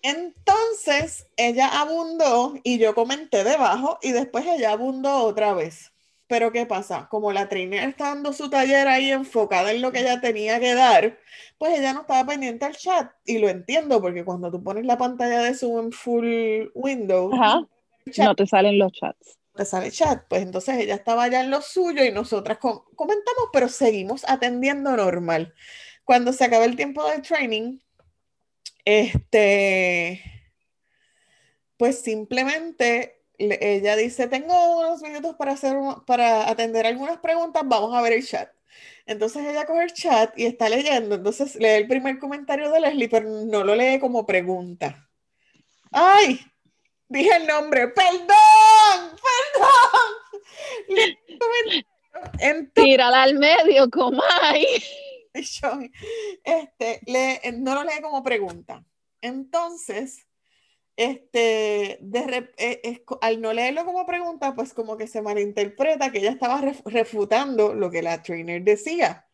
Entonces, 0.01 1.27
ella 1.35 1.81
abundó 1.81 2.53
y 2.63 2.77
yo 2.77 2.95
comenté 2.95 3.43
debajo 3.43 3.99
y 4.01 4.11
después 4.11 4.45
ella 4.45 4.71
abundó 4.71 5.23
otra 5.23 5.53
vez. 5.53 5.91
Pero 6.29 6.51
¿qué 6.51 6.67
pasa? 6.67 7.07
Como 7.09 7.31
la 7.31 7.49
trainer 7.49 7.89
está 7.89 8.09
dando 8.09 8.33
su 8.33 8.51
taller 8.51 8.87
ahí 8.87 9.11
enfocada 9.11 9.71
en 9.71 9.81
lo 9.81 9.91
que 9.91 10.01
ella 10.01 10.21
tenía 10.21 10.59
que 10.59 10.75
dar, 10.75 11.17
pues 11.57 11.79
ella 11.79 11.91
no 11.91 12.01
estaba 12.01 12.23
pendiente 12.23 12.65
al 12.65 12.77
chat. 12.77 13.11
Y 13.25 13.39
lo 13.39 13.49
entiendo 13.49 13.99
porque 13.99 14.23
cuando 14.23 14.51
tú 14.51 14.63
pones 14.63 14.85
la 14.85 14.95
pantalla 14.95 15.39
de 15.39 15.55
Zoom 15.55 15.85
en 15.85 15.91
full 15.91 16.67
window, 16.75 17.31
no 17.31 18.35
te 18.35 18.45
salen 18.45 18.77
los 18.77 18.91
chats. 18.91 19.39
Te 19.55 19.65
sale 19.65 19.89
chat. 19.89 20.23
Pues 20.29 20.43
entonces 20.43 20.77
ella 20.77 20.93
estaba 20.93 21.27
ya 21.29 21.41
en 21.41 21.49
lo 21.49 21.61
suyo 21.61 22.05
y 22.05 22.11
nosotras 22.11 22.59
comentamos, 22.59 23.49
pero 23.51 23.67
seguimos 23.67 24.23
atendiendo 24.29 24.95
normal. 24.95 25.55
Cuando 26.03 26.31
se 26.31 26.45
acaba 26.45 26.65
el 26.65 26.75
tiempo 26.75 27.09
del 27.09 27.23
training, 27.23 27.79
este, 28.85 30.21
pues 31.75 31.99
simplemente 32.01 33.18
ella 33.39 33.95
dice, 33.95 34.27
tengo 34.27 34.79
unos 34.79 35.01
minutos 35.01 35.35
para, 35.37 35.53
hacer, 35.53 35.75
para 36.05 36.49
atender 36.49 36.85
algunas 36.85 37.17
preguntas, 37.19 37.63
vamos 37.65 37.95
a 37.95 38.01
ver 38.01 38.13
el 38.13 38.25
chat. 38.25 38.49
Entonces 39.05 39.45
ella 39.45 39.65
coge 39.65 39.83
el 39.83 39.93
chat 39.93 40.37
y 40.37 40.45
está 40.45 40.69
leyendo, 40.69 41.15
entonces 41.15 41.55
lee 41.55 41.69
el 41.69 41.87
primer 41.87 42.19
comentario 42.19 42.69
de 42.69 42.79
Leslie, 42.79 43.09
pero 43.09 43.27
no 43.45 43.63
lo 43.63 43.75
lee 43.75 43.99
como 43.99 44.25
pregunta. 44.25 45.09
¡Ay! 45.91 46.39
Dije 47.07 47.35
el 47.37 47.47
nombre, 47.47 47.87
perdón, 47.87 48.27
perdón. 49.57 50.09
Tírala 52.73 53.23
al 53.23 53.35
medio, 53.35 53.89
como 53.89 54.21
hay. 54.41 54.65
Este, 56.43 57.01
no 57.53 57.75
lo 57.75 57.83
lee 57.83 58.01
como 58.01 58.21
pregunta. 58.23 58.83
Entonces, 59.21 60.25
este, 60.99 61.97
de, 62.01 62.51
eh, 62.57 63.05
al 63.21 63.39
no 63.39 63.53
leerlo 63.53 63.85
como 63.85 64.05
pregunta, 64.05 64.53
pues 64.53 64.73
como 64.73 64.97
que 64.97 65.07
se 65.07 65.21
malinterpreta 65.21 66.11
que 66.11 66.17
ella 66.17 66.31
estaba 66.31 66.59
refutando 66.83 67.73
lo 67.73 67.89
que 67.89 68.01
la 68.01 68.21
trainer 68.21 68.61
decía. 68.61 69.25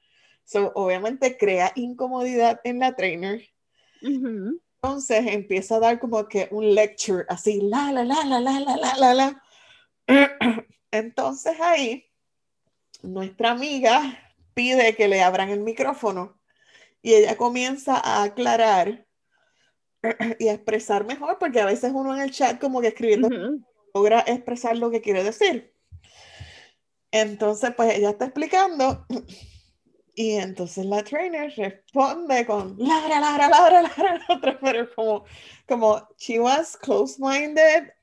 So, 0.44 0.72
obviamente 0.76 1.38
crea 1.38 1.72
incomodidad 1.74 2.62
en 2.66 2.78
la 2.78 2.96
trainer. 2.96 3.42
Entonces 4.00 5.26
empieza 5.26 5.78
a 5.78 5.80
dar 5.80 6.00
como 6.00 6.28
que 6.28 6.48
un 6.52 6.76
lecture 6.76 7.26
así, 7.30 7.60
la, 7.62 7.92
la, 7.92 8.04
la, 8.04 8.24
la, 8.24 8.40
la, 8.40 8.60
la, 8.60 8.78
la, 8.78 8.98
la, 9.00 9.14
la. 9.16 9.44
Entonces 10.92 11.60
ahí, 11.60 12.06
nuestra 13.02 13.50
amiga 13.50 14.20
pide 14.54 14.96
que 14.96 15.08
le 15.08 15.24
abran 15.24 15.50
el 15.50 15.62
micrófono 15.62 16.40
y 17.02 17.16
ella 17.16 17.36
comienza 17.38 17.98
a 17.98 18.22
aclarar 18.22 19.05
y 20.40 20.50
expresar 20.50 21.06
mejor, 21.06 21.38
porque 21.40 21.62
a 21.62 21.66
veces 21.66 21.92
uno 21.94 22.14
en 22.16 22.22
el 22.22 22.32
chat 22.32 22.60
como 22.60 22.82
que 22.82 22.88
escribiendo 22.88 23.30
logra 23.94 24.24
expresar 24.28 24.78
lo 24.78 24.92
que 24.92 25.02
quiere 25.02 25.24
decir. 25.24 25.74
Entonces, 27.12 27.74
pues 27.76 27.96
ella 27.96 28.10
está 28.10 28.26
explicando 28.26 29.06
y 30.16 30.32
entonces 30.32 30.86
la 30.86 31.04
trainer 31.04 31.54
responde 31.56 32.46
con 32.46 32.76
Lara, 32.78 33.20
Lara, 33.20 33.50
Lara, 33.50 33.82
Lara, 33.84 34.26
otra, 34.30 34.60
pero 34.60 34.94
como, 34.94 35.26
como 35.68 36.08
she 36.18 36.40
was 36.40 36.76
close-minded 36.78 37.94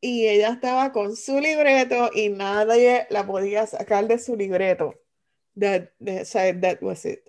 y 0.00 0.26
ella 0.26 0.50
estaba 0.50 0.92
con 0.92 1.16
su 1.16 1.40
libreto 1.40 2.10
y 2.14 2.28
nadie 2.28 3.06
la 3.10 3.26
podía 3.26 3.66
sacar 3.66 4.06
de 4.06 4.18
su 4.18 4.36
libreto. 4.36 4.94
That, 5.58 5.90
that, 6.04 6.60
that 6.60 6.82
was 6.82 7.04
it. 7.04 7.20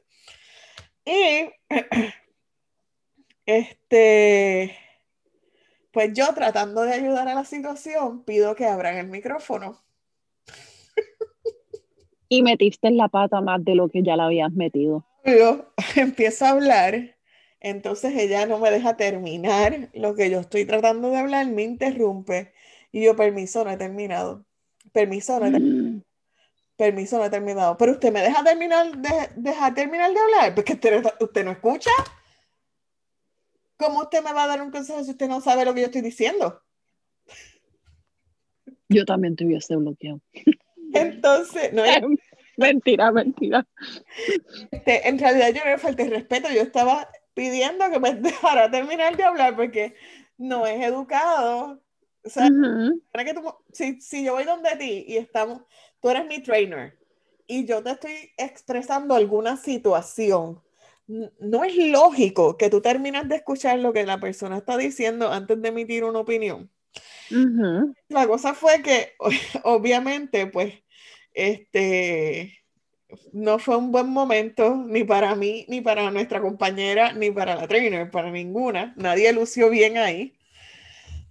Y 1.06 1.52
este, 3.50 4.76
pues 5.92 6.14
yo 6.14 6.34
tratando 6.36 6.84
de 6.84 6.94
ayudar 6.94 7.28
a 7.28 7.34
la 7.34 7.46
situación, 7.46 8.24
pido 8.24 8.56
que 8.56 8.66
abran 8.66 8.98
el 8.98 9.08
micrófono. 9.08 9.82
Y 12.28 12.44
metiste 12.44 12.88
en 12.88 12.98
la 12.98 13.08
pata 13.08 13.42
más 13.42 13.66
de 13.66 13.74
lo 13.74 13.90
que 13.90 14.04
ya 14.04 14.16
la 14.16 14.26
habías 14.26 14.52
metido. 14.52 15.04
Yo 15.26 15.74
empiezo 15.96 16.46
a 16.46 16.50
hablar 16.50 17.16
Entonces 17.60 18.16
ella 18.16 18.46
no 18.46 18.60
me 18.60 18.70
deja 18.70 18.96
terminar 18.98 19.90
lo 19.94 20.14
que 20.14 20.30
yo 20.30 20.40
estoy 20.40 20.66
tratando 20.66 21.10
de 21.10 21.18
hablar, 21.18 21.48
me 21.48 21.64
interrumpe 21.64 22.54
y 22.92 23.04
yo, 23.04 23.16
permiso, 23.16 23.64
no 23.64 23.72
he 23.72 23.78
terminado. 23.78 24.46
Permiso, 24.94 25.40
no 25.40 25.48
he 25.48 25.52
terminado. 25.52 25.98
Mm. 25.98 26.04
Permiso, 26.78 27.18
no 27.18 27.26
he 27.26 27.30
terminado. 27.30 27.78
Pero 27.78 27.94
usted 27.94 28.12
me 28.14 28.22
deja 28.22 28.44
terminar 28.44 28.96
de, 28.98 29.30
deja 29.36 29.74
terminar 29.74 30.14
de 30.14 30.20
hablar, 30.20 30.56
porque 30.56 30.74
usted, 30.74 31.04
usted 31.20 31.46
no 31.46 31.52
escucha. 31.52 31.92
¿Cómo 33.80 34.02
usted 34.02 34.22
me 34.22 34.34
va 34.34 34.44
a 34.44 34.48
dar 34.48 34.62
un 34.62 34.72
consejo 34.72 35.02
si 35.06 35.12
usted 35.12 35.30
no 35.30 35.40
sabe 35.40 35.64
lo 35.64 35.74
que 35.74 35.80
yo 35.80 35.86
estoy 35.86 36.02
diciendo? 36.02 36.62
Yo 38.90 39.06
también 39.06 39.38
te 39.38 39.46
hubiese 39.46 39.74
bloqueado. 39.78 40.20
Entonces, 40.94 41.72
no 41.72 41.86
es 41.86 42.02
mentira, 42.58 43.10
mentira. 43.14 43.66
Este, 44.70 45.08
en 45.08 45.18
realidad 45.18 45.54
yo 45.54 45.64
no 45.64 45.72
le 45.72 45.78
falté 45.78 46.10
respeto, 46.10 46.50
yo 46.50 46.62
estaba 46.62 47.10
pidiendo 47.34 47.90
que 47.90 48.02
me 48.02 48.14
dejara 48.16 48.70
terminar 48.70 49.16
de 49.16 49.24
hablar 49.24 49.56
porque 49.56 49.96
no 50.38 50.68
es 50.68 50.82
educado. 50.86 51.82
O 52.26 52.30
sea, 52.30 52.50
Ujú. 52.50 53.02
supone 53.06 53.26
que 53.26 53.34
tú- 53.34 53.56
si, 53.72 54.02
si 54.02 54.26
yo 54.26 54.34
voy 54.34 54.44
donde 54.44 54.76
ti 54.76 55.06
y 55.08 55.16
estamos, 55.16 55.62
tú 56.02 56.10
eres 56.10 56.26
mi 56.28 56.44
trainer 56.44 57.00
y 57.48 57.66
yo 57.66 57.82
te 57.82 57.92
estoy 57.92 58.32
expresando 58.36 59.16
alguna 59.16 59.56
situación, 59.56 60.62
no 61.10 61.64
es 61.64 61.76
lógico 61.76 62.56
que 62.58 62.70
tú 62.70 62.82
terminas 62.82 63.28
de 63.28 63.38
escuchar 63.38 63.80
lo 63.80 63.94
que 63.94 64.06
la 64.06 64.20
persona 64.20 64.58
está 64.58 64.78
diciendo 64.78 65.32
antes 65.32 65.62
de 65.62 65.70
emitir 65.70 66.04
una 66.04 66.20
opinión. 66.20 66.72
La 68.08 68.28
cosa 68.28 68.54
fue 68.54 68.82
que 68.82 69.14
obviamente 69.64 70.48
pues 70.48 70.76
este 71.34 72.60
no 73.34 73.58
fue 73.58 73.76
un 73.78 73.92
buen 73.92 74.10
momento 74.10 74.76
ni 74.76 75.04
para 75.04 75.36
mí, 75.36 75.66
ni 75.68 75.82
para 75.82 76.12
nuestra 76.12 76.42
compañera, 76.42 77.14
ni 77.14 77.32
para 77.32 77.56
la 77.56 77.68
trainer, 77.68 78.12
para 78.12 78.30
ninguna. 78.30 78.94
Nadie 78.98 79.34
lució 79.34 79.70
bien 79.70 79.98
ahí. 79.98 80.39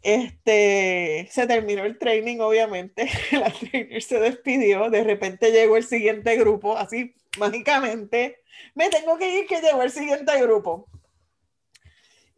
Este, 0.03 1.29
se 1.31 1.47
terminó 1.47 1.85
el 1.85 1.99
training, 1.99 2.39
obviamente. 2.41 3.09
La 3.33 3.51
trainer 3.51 4.03
se 4.03 4.21
despidió. 4.21 4.91
De 4.91 5.05
repente 5.05 5.51
llegó 5.51 5.77
el 5.77 5.85
siguiente 5.85 6.37
grupo, 6.37 6.77
así 6.77 7.15
mágicamente. 7.39 8.39
Me 8.75 8.89
tengo 8.91 9.19
que 9.19 9.41
ir, 9.41 9.47
que 9.47 9.61
llegó 9.61 9.83
el 9.83 9.91
siguiente 9.91 10.41
grupo. 10.41 10.87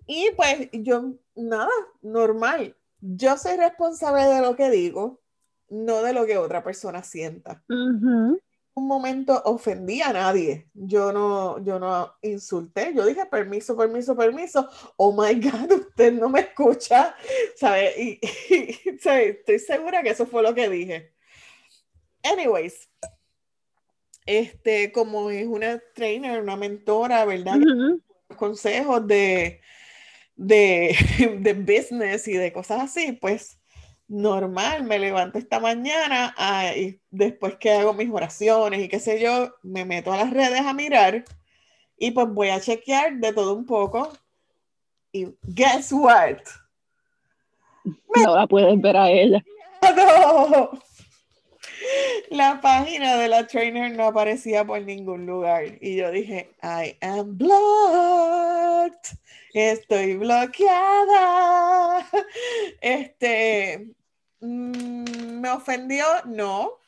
Y 0.06 0.30
pues 0.36 0.68
yo, 0.72 1.14
nada, 1.36 1.70
normal. 2.02 2.76
Yo 3.00 3.36
soy 3.36 3.56
responsable 3.56 4.24
de 4.24 4.40
lo 4.40 4.56
que 4.56 4.70
digo, 4.70 5.20
no 5.68 6.02
de 6.02 6.12
lo 6.12 6.26
que 6.26 6.36
otra 6.36 6.62
persona 6.64 7.02
sienta. 7.02 7.62
Un 8.74 8.86
momento 8.86 9.40
ofendí 9.44 10.00
a 10.02 10.12
nadie. 10.12 10.68
Yo 10.74 11.12
no, 11.12 11.62
yo 11.62 11.78
no 11.78 12.14
insulté. 12.22 12.92
Yo 12.94 13.04
dije 13.04 13.26
permiso, 13.26 13.76
permiso, 13.76 14.16
permiso. 14.16 14.68
Oh 14.96 15.12
my 15.12 15.34
God, 15.40 15.72
usted 15.88 16.12
no 16.12 16.28
me 16.28 16.40
escucha. 16.40 17.14
¿Sabe? 17.56 17.94
Y, 17.96 18.20
y, 18.54 18.98
¿sabe? 18.98 19.30
estoy 19.30 19.58
segura 19.58 20.02
que 20.02 20.10
eso 20.10 20.26
fue 20.26 20.42
lo 20.42 20.54
que 20.54 20.68
dije. 20.68 21.14
Anyways, 22.22 22.88
este, 24.26 24.92
como 24.92 25.30
es 25.30 25.46
una 25.46 25.82
trainer, 25.94 26.40
una 26.40 26.56
mentora, 26.56 27.24
¿verdad? 27.24 27.58
Ujú. 27.58 28.02
consejos 28.36 29.06
de, 29.06 29.60
de, 30.36 30.96
de 31.40 31.54
business 31.54 32.28
y 32.28 32.34
de 32.34 32.52
cosas 32.52 32.82
así, 32.82 33.12
pues 33.12 33.59
normal, 34.10 34.82
me 34.82 34.98
levanto 34.98 35.38
esta 35.38 35.60
mañana 35.60 36.34
ah, 36.36 36.74
y 36.76 37.00
después 37.10 37.56
que 37.56 37.70
hago 37.70 37.94
mis 37.94 38.10
oraciones 38.10 38.80
y 38.80 38.88
qué 38.88 38.98
sé 38.98 39.20
yo, 39.20 39.54
me 39.62 39.84
meto 39.84 40.12
a 40.12 40.16
las 40.16 40.30
redes 40.30 40.60
a 40.60 40.74
mirar 40.74 41.24
y 41.96 42.10
pues 42.10 42.26
voy 42.28 42.48
a 42.48 42.60
chequear 42.60 43.18
de 43.18 43.32
todo 43.32 43.54
un 43.54 43.64
poco. 43.64 44.12
Y 45.12 45.28
guess 45.42 45.92
what? 45.92 46.38
No 48.16 48.34
la 48.34 48.46
puedes 48.46 48.80
ver 48.80 48.96
a 48.96 49.10
ella. 49.10 49.44
No. 49.96 50.70
La 52.30 52.60
página 52.60 53.16
de 53.16 53.28
la 53.28 53.46
trainer 53.46 53.90
no 53.96 54.04
aparecía 54.04 54.64
por 54.64 54.80
ningún 54.82 55.26
lugar. 55.26 55.64
Y 55.80 55.96
yo 55.96 56.10
dije, 56.10 56.50
I 56.62 56.96
am 57.00 57.36
blocked. 57.36 59.16
Estoy 59.52 60.16
bloqueada. 60.16 62.06
Este, 62.80 63.88
¿me 64.40 65.50
ofendió? 65.50 66.04
No. 66.26 66.78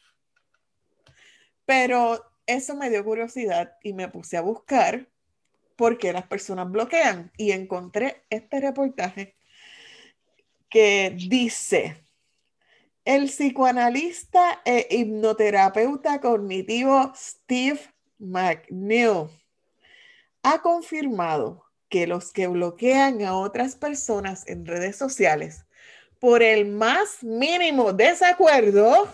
Pero 1.64 2.24
eso 2.46 2.74
me 2.74 2.90
dio 2.90 3.04
curiosidad 3.04 3.76
y 3.82 3.92
me 3.92 4.08
puse 4.08 4.36
a 4.36 4.42
buscar 4.42 5.08
por 5.76 5.98
qué 5.98 6.12
las 6.12 6.26
personas 6.26 6.70
bloquean. 6.70 7.30
Y 7.36 7.52
encontré 7.52 8.24
este 8.30 8.60
reportaje 8.60 9.36
que 10.68 11.14
dice, 11.28 11.96
el 13.04 13.26
psicoanalista 13.26 14.62
e 14.64 14.86
hipnoterapeuta 14.90 16.20
cognitivo 16.20 17.12
Steve 17.14 17.80
McNeil 18.18 19.28
ha 20.42 20.62
confirmado 20.62 21.64
que 21.88 22.06
los 22.06 22.32
que 22.32 22.46
bloquean 22.46 23.22
a 23.22 23.34
otras 23.36 23.76
personas 23.76 24.46
en 24.48 24.64
redes 24.64 24.96
sociales 24.96 25.66
por 26.22 26.40
el 26.40 26.66
más 26.66 27.24
mínimo 27.24 27.92
desacuerdo 27.92 29.08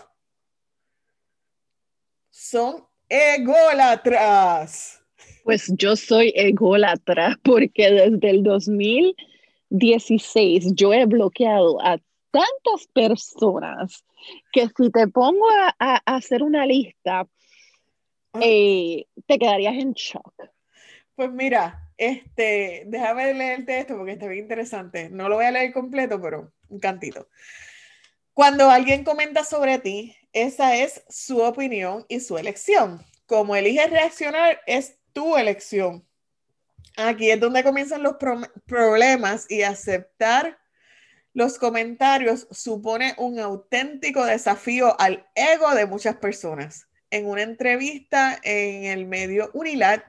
son 2.29 2.85
ególatras. 3.09 5.03
Pues 5.43 5.73
yo 5.75 5.95
soy 5.95 6.31
ególatra 6.35 7.35
porque 7.43 7.89
desde 7.89 8.29
el 8.29 8.43
2016 8.43 10.75
yo 10.75 10.93
he 10.93 11.07
bloqueado 11.07 11.83
a 11.83 11.97
tantas 12.29 12.85
personas 12.93 14.05
que 14.51 14.67
si 14.77 14.91
te 14.91 15.07
pongo 15.07 15.49
a, 15.49 15.75
a- 15.79 16.03
a 16.05 16.15
hacer 16.17 16.43
una 16.43 16.67
lista, 16.67 17.27
eh, 18.39 19.07
te 19.25 19.39
quedarías 19.39 19.73
en 19.73 19.93
shock. 19.93 20.31
Pues 21.15 21.31
mira, 21.31 21.89
este, 21.97 22.83
déjame 22.85 23.33
leerte 23.33 23.79
esto 23.79 23.97
porque 23.97 24.11
está 24.11 24.27
bien 24.27 24.43
interesante. 24.43 25.09
No 25.09 25.27
lo 25.27 25.37
voy 25.37 25.45
a 25.45 25.51
leer 25.51 25.73
completo, 25.73 26.21
pero 26.21 26.51
un 26.69 26.79
cantito. 26.79 27.27
Cuando 28.33 28.69
alguien 28.69 29.03
comenta 29.03 29.43
sobre 29.43 29.79
ti, 29.79 30.15
esa 30.31 30.75
es 30.75 31.03
su 31.09 31.39
opinión 31.39 32.05
y 32.07 32.19
su 32.19 32.37
elección. 32.37 33.03
Como 33.25 33.55
eliges 33.55 33.89
reaccionar, 33.89 34.61
es 34.65 34.97
tu 35.13 35.35
elección. 35.37 36.05
Aquí 36.97 37.31
es 37.31 37.39
donde 37.39 37.63
comienzan 37.63 38.03
los 38.03 38.15
pro- 38.15 38.41
problemas 38.65 39.45
y 39.49 39.63
aceptar 39.63 40.57
los 41.33 41.57
comentarios 41.57 42.47
supone 42.51 43.13
un 43.17 43.39
auténtico 43.39 44.25
desafío 44.25 44.99
al 44.99 45.27
ego 45.35 45.73
de 45.75 45.85
muchas 45.85 46.15
personas. 46.17 46.87
En 47.11 47.25
una 47.25 47.41
entrevista 47.41 48.39
en 48.43 48.83
el 48.83 49.07
medio 49.07 49.49
Unilat, 49.53 50.03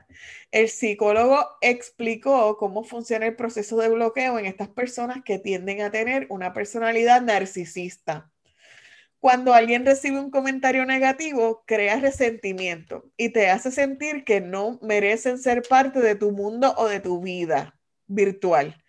el 0.50 0.68
psicólogo 0.68 1.46
explicó 1.62 2.58
cómo 2.58 2.84
funciona 2.84 3.26
el 3.26 3.36
proceso 3.36 3.78
de 3.78 3.88
bloqueo 3.88 4.38
en 4.38 4.44
estas 4.44 4.68
personas 4.68 5.22
que 5.24 5.38
tienden 5.38 5.80
a 5.80 5.90
tener 5.90 6.26
una 6.28 6.52
personalidad 6.52 7.22
narcisista. 7.22 8.30
Cuando 9.18 9.54
alguien 9.54 9.86
recibe 9.86 10.18
un 10.18 10.30
comentario 10.30 10.84
negativo, 10.84 11.62
crea 11.66 12.00
resentimiento 12.00 13.10
y 13.16 13.30
te 13.30 13.48
hace 13.48 13.70
sentir 13.70 14.24
que 14.24 14.40
no 14.40 14.78
merecen 14.82 15.38
ser 15.38 15.62
parte 15.62 16.00
de 16.00 16.16
tu 16.16 16.32
mundo 16.32 16.74
o 16.76 16.88
de 16.88 17.00
tu 17.00 17.20
vida 17.20 17.78
virtual. 18.06 18.82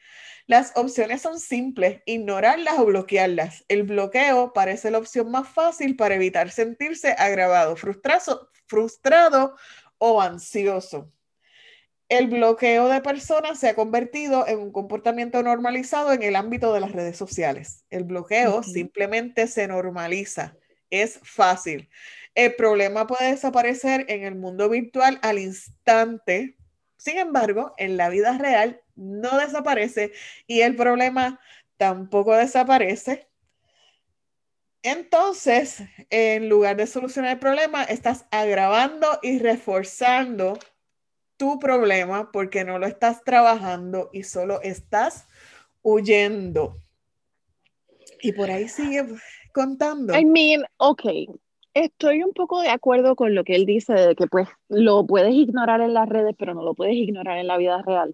Las 0.51 0.73
opciones 0.75 1.21
son 1.21 1.39
simples, 1.39 2.01
ignorarlas 2.05 2.77
o 2.77 2.83
bloquearlas. 2.83 3.63
El 3.69 3.83
bloqueo 3.83 4.51
parece 4.51 4.91
la 4.91 4.97
opción 4.97 5.31
más 5.31 5.47
fácil 5.47 5.95
para 5.95 6.15
evitar 6.15 6.51
sentirse 6.51 7.13
agravado, 7.17 7.77
frustrado, 7.77 8.49
frustrado 8.65 9.55
o 9.97 10.21
ansioso. 10.21 11.09
El 12.09 12.27
bloqueo 12.27 12.89
de 12.89 12.99
personas 12.99 13.61
se 13.61 13.69
ha 13.69 13.75
convertido 13.75 14.45
en 14.45 14.59
un 14.59 14.73
comportamiento 14.73 15.41
normalizado 15.41 16.11
en 16.11 16.21
el 16.21 16.35
ámbito 16.35 16.73
de 16.73 16.81
las 16.81 16.91
redes 16.91 17.15
sociales. 17.15 17.85
El 17.89 18.03
bloqueo 18.03 18.61
simplemente 18.61 19.47
se 19.47 19.69
normaliza, 19.69 20.57
es 20.89 21.17
fácil. 21.23 21.89
El 22.35 22.55
problema 22.55 23.07
puede 23.07 23.31
desaparecer 23.31 24.03
en 24.09 24.25
el 24.25 24.35
mundo 24.35 24.67
virtual 24.67 25.17
al 25.21 25.39
instante. 25.39 26.57
Sin 26.97 27.17
embargo, 27.19 27.73
en 27.77 27.95
la 27.95 28.09
vida 28.09 28.37
real 28.37 28.81
no 29.01 29.37
desaparece 29.39 30.11
y 30.47 30.61
el 30.61 30.75
problema 30.75 31.39
tampoco 31.77 32.35
desaparece. 32.35 33.27
Entonces, 34.83 35.83
en 36.09 36.49
lugar 36.49 36.77
de 36.77 36.87
solucionar 36.87 37.31
el 37.33 37.39
problema, 37.39 37.83
estás 37.83 38.25
agravando 38.31 39.19
y 39.21 39.39
reforzando 39.39 40.57
tu 41.37 41.59
problema 41.59 42.31
porque 42.31 42.63
no 42.63 42.79
lo 42.79 42.87
estás 42.87 43.23
trabajando 43.23 44.09
y 44.13 44.23
solo 44.23 44.61
estás 44.61 45.27
huyendo. 45.81 46.77
Y 48.21 48.33
por 48.33 48.49
ahí 48.49 48.67
sigue 48.67 49.05
contando. 49.53 50.15
I 50.15 50.25
mean, 50.25 50.63
ok, 50.77 51.03
Estoy 51.73 52.23
un 52.23 52.33
poco 52.33 52.61
de 52.61 52.69
acuerdo 52.69 53.15
con 53.15 53.33
lo 53.33 53.45
que 53.45 53.55
él 53.55 53.65
dice, 53.65 53.93
de 53.93 54.15
que 54.15 54.27
pues 54.27 54.47
lo 54.67 55.05
puedes 55.05 55.33
ignorar 55.33 55.79
en 55.81 55.93
las 55.93 56.09
redes, 56.09 56.35
pero 56.37 56.53
no 56.53 56.63
lo 56.63 56.73
puedes 56.73 56.95
ignorar 56.95 57.37
en 57.37 57.47
la 57.47 57.57
vida 57.57 57.81
real. 57.81 58.13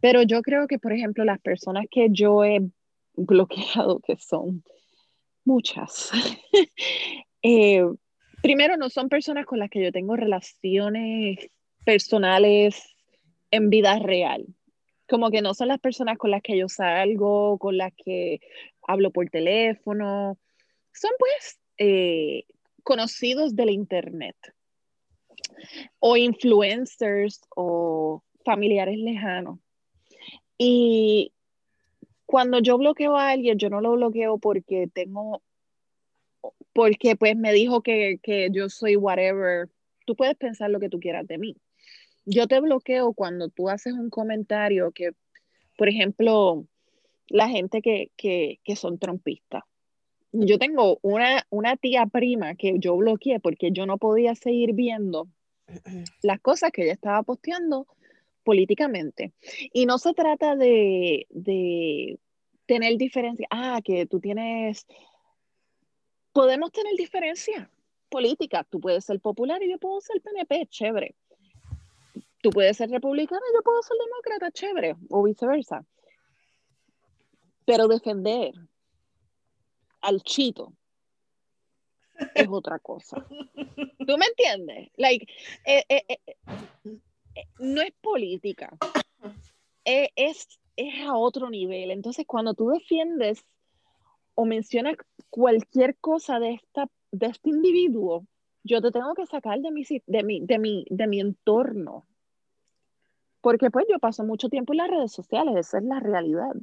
Pero 0.00 0.22
yo 0.22 0.40
creo 0.40 0.66
que, 0.66 0.78
por 0.78 0.92
ejemplo, 0.92 1.24
las 1.24 1.40
personas 1.40 1.84
que 1.90 2.08
yo 2.10 2.44
he 2.44 2.60
bloqueado, 3.14 4.00
que 4.00 4.16
son 4.16 4.64
muchas, 5.44 6.10
eh, 7.42 7.84
primero 8.42 8.78
no 8.78 8.88
son 8.88 9.10
personas 9.10 9.44
con 9.44 9.58
las 9.58 9.68
que 9.68 9.82
yo 9.82 9.92
tengo 9.92 10.16
relaciones 10.16 11.50
personales 11.84 12.94
en 13.50 13.68
vida 13.68 13.98
real. 13.98 14.46
Como 15.06 15.30
que 15.30 15.42
no 15.42 15.52
son 15.52 15.68
las 15.68 15.78
personas 15.78 16.16
con 16.16 16.30
las 16.30 16.40
que 16.40 16.56
yo 16.56 16.68
salgo, 16.68 17.58
con 17.58 17.76
las 17.76 17.92
que 17.94 18.40
hablo 18.86 19.10
por 19.10 19.28
teléfono. 19.28 20.38
Son 20.92 21.10
pues 21.18 21.58
eh, 21.76 22.44
conocidos 22.84 23.56
del 23.56 23.70
Internet 23.70 24.36
o 25.98 26.16
influencers 26.16 27.40
o 27.56 28.22
familiares 28.44 28.98
lejanos. 28.98 29.58
Y 30.58 31.32
cuando 32.26 32.60
yo 32.60 32.78
bloqueo 32.78 33.16
a 33.16 33.30
alguien, 33.30 33.58
yo 33.58 33.70
no 33.70 33.80
lo 33.80 33.92
bloqueo 33.92 34.38
porque 34.38 34.88
tengo, 34.92 35.42
porque 36.72 37.16
pues 37.16 37.36
me 37.36 37.52
dijo 37.52 37.82
que, 37.82 38.18
que 38.22 38.48
yo 38.52 38.68
soy 38.68 38.96
whatever. 38.96 39.68
Tú 40.06 40.14
puedes 40.14 40.36
pensar 40.36 40.70
lo 40.70 40.80
que 40.80 40.88
tú 40.88 41.00
quieras 41.00 41.26
de 41.26 41.38
mí. 41.38 41.56
Yo 42.26 42.46
te 42.46 42.60
bloqueo 42.60 43.12
cuando 43.12 43.48
tú 43.48 43.68
haces 43.68 43.94
un 43.94 44.10
comentario 44.10 44.92
que, 44.92 45.10
por 45.76 45.88
ejemplo, 45.88 46.66
la 47.28 47.48
gente 47.48 47.82
que, 47.82 48.10
que, 48.16 48.60
que 48.64 48.76
son 48.76 48.98
trompistas 48.98 49.64
yo 50.34 50.58
tengo 50.58 50.98
una, 51.02 51.46
una 51.50 51.76
tía 51.76 52.06
prima 52.06 52.56
que 52.56 52.78
yo 52.78 52.96
bloqueé 52.96 53.38
porque 53.38 53.70
yo 53.70 53.86
no 53.86 53.98
podía 53.98 54.34
seguir 54.34 54.72
viendo 54.74 55.28
las 56.22 56.40
cosas 56.40 56.72
que 56.72 56.82
ella 56.82 56.92
estaba 56.92 57.22
posteando 57.22 57.86
políticamente. 58.42 59.32
Y 59.72 59.86
no 59.86 59.98
se 59.98 60.12
trata 60.12 60.56
de, 60.56 61.26
de 61.30 62.18
tener 62.66 62.96
diferencia. 62.96 63.46
Ah, 63.50 63.80
que 63.82 64.06
tú 64.06 64.20
tienes... 64.20 64.86
Podemos 66.32 66.72
tener 66.72 66.94
diferencia 66.96 67.70
política. 68.08 68.66
Tú 68.68 68.80
puedes 68.80 69.04
ser 69.04 69.20
popular 69.20 69.62
y 69.62 69.70
yo 69.70 69.78
puedo 69.78 70.00
ser 70.00 70.20
PNP, 70.20 70.66
chévere. 70.66 71.14
Tú 72.42 72.50
puedes 72.50 72.76
ser 72.76 72.90
republicano 72.90 73.40
y 73.50 73.54
yo 73.54 73.62
puedo 73.62 73.80
ser 73.82 73.96
demócrata, 74.04 74.50
chévere, 74.50 74.96
o 75.10 75.22
viceversa. 75.22 75.86
Pero 77.64 77.86
defender 77.86 78.52
al 80.04 80.22
chito 80.22 80.74
es 82.34 82.48
otra 82.48 82.78
cosa. 82.78 83.26
¿Tú 83.28 84.18
me 84.18 84.26
entiendes? 84.26 84.90
Like, 84.96 85.26
eh, 85.64 85.82
eh, 85.88 86.04
eh, 86.08 87.46
no 87.58 87.80
es 87.82 87.92
política, 88.00 88.76
es, 89.84 90.46
es 90.76 91.06
a 91.06 91.16
otro 91.16 91.50
nivel. 91.50 91.90
Entonces, 91.90 92.24
cuando 92.26 92.54
tú 92.54 92.68
defiendes 92.68 93.44
o 94.34 94.44
mencionas 94.44 94.96
cualquier 95.30 95.96
cosa 95.96 96.38
de, 96.38 96.54
esta, 96.54 96.88
de 97.10 97.26
este 97.26 97.50
individuo, 97.50 98.26
yo 98.62 98.80
te 98.80 98.90
tengo 98.90 99.14
que 99.14 99.26
sacar 99.26 99.60
de 99.60 99.70
mi, 99.70 99.84
de, 100.06 100.22
mi, 100.22 100.40
de, 100.40 100.58
mi, 100.58 100.84
de 100.88 101.06
mi 101.06 101.20
entorno. 101.20 102.06
Porque 103.40 103.70
pues 103.70 103.86
yo 103.90 103.98
paso 103.98 104.24
mucho 104.24 104.48
tiempo 104.48 104.72
en 104.72 104.78
las 104.78 104.90
redes 104.90 105.12
sociales, 105.12 105.54
esa 105.56 105.78
es 105.78 105.84
la 105.84 106.00
realidad. 106.00 106.54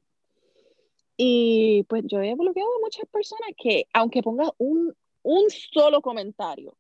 Y 1.24 1.84
pues 1.84 2.04
yo 2.08 2.20
he 2.20 2.34
bloqueado 2.34 2.72
muchas 2.82 3.08
personas 3.08 3.52
que, 3.56 3.86
aunque 3.94 4.24
pongas 4.24 4.50
un, 4.58 4.92
un 5.22 5.50
solo 5.52 6.02
comentario 6.02 6.76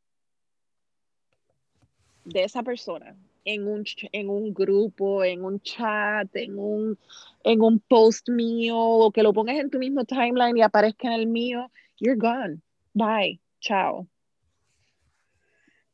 de 2.25 2.45
esa 2.45 2.63
persona 2.63 3.15
en 3.45 3.67
un, 3.67 3.84
en 4.12 4.30
un 4.32 4.51
grupo, 4.51 5.23
en 5.23 5.45
un 5.45 5.60
chat, 5.60 6.36
en 6.36 6.58
un, 6.58 6.97
en 7.43 7.62
un 7.62 7.80
post 7.82 8.30
mío, 8.30 8.80
o 8.80 9.12
que 9.12 9.21
lo 9.21 9.32
pongas 9.32 9.60
en 9.60 9.69
tu 9.69 9.77
mismo 9.77 10.06
timeline 10.06 10.58
y 10.58 10.63
aparezca 10.63 11.10
en 11.10 11.13
el 11.13 11.27
mío, 11.27 11.69
you're 11.99 12.17
gone. 12.17 12.63
Bye. 12.95 13.39
Chao. 13.60 14.08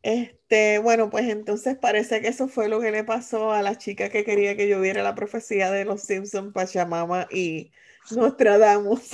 Este, 0.08 0.80
bueno, 0.80 1.10
pues 1.10 1.28
entonces 1.28 1.78
parece 1.78 2.22
que 2.22 2.30
eso 2.30 2.48
fue 2.48 2.70
lo 2.70 2.80
que 2.80 2.92
le 2.92 3.04
pasó 3.04 3.52
a 3.52 3.62
la 3.62 3.78
chica 3.78 4.08
que 4.08 4.24
quería 4.24 4.56
que 4.56 4.70
yo 4.70 4.80
viera 4.80 5.04
la 5.04 5.16
profecía 5.16 5.70
de 5.70 5.84
los 5.84 6.00
Simpsons, 6.00 6.54
Pachamama 6.54 7.28
y 7.30 7.74
Nostradamus. 8.12 9.12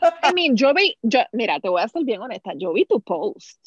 I 0.00 0.32
mean, 0.34 0.56
yo 0.56 0.72
vi, 0.72 0.96
yo, 1.02 1.20
mira, 1.32 1.60
te 1.60 1.68
voy 1.68 1.82
a 1.82 1.88
ser 1.88 2.04
bien 2.04 2.22
honesta, 2.22 2.52
yo 2.56 2.72
vi 2.72 2.86
tu 2.86 3.02
post 3.02 3.60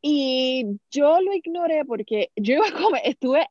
y 0.00 0.80
yo 0.90 1.20
lo 1.20 1.34
ignoré 1.34 1.84
porque 1.84 2.30
yo 2.36 2.54
iba 2.54 2.66
a 2.66 2.82
comer, 2.82 3.02
estuve 3.04 3.46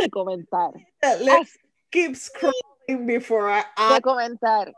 de 0.00 0.10
comentar. 0.10 0.70
Let's 1.20 1.58
keep 1.90 2.14
scrolling 2.14 3.06
before 3.06 3.50
I, 3.50 3.94
de 3.94 4.00
comentar. 4.02 4.72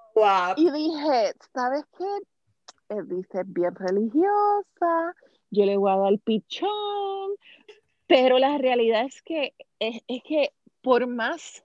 Y 0.57 0.71
dije, 0.71 1.35
¿sabes 1.53 1.85
qué? 1.99 2.97
Dice 3.05 3.43
bien 3.45 3.75
religiosa, 3.75 5.15
yo 5.51 5.65
le 5.65 5.77
voy 5.77 5.93
a 5.93 5.97
dar 5.97 6.19
pichón, 6.19 7.31
pero 8.07 8.39
la 8.39 8.59
realidad 8.59 9.05
es 9.05 9.23
que 9.23 9.55
es, 9.79 10.03
es 10.09 10.23
que 10.23 10.53
por 10.83 11.07
más 11.07 11.65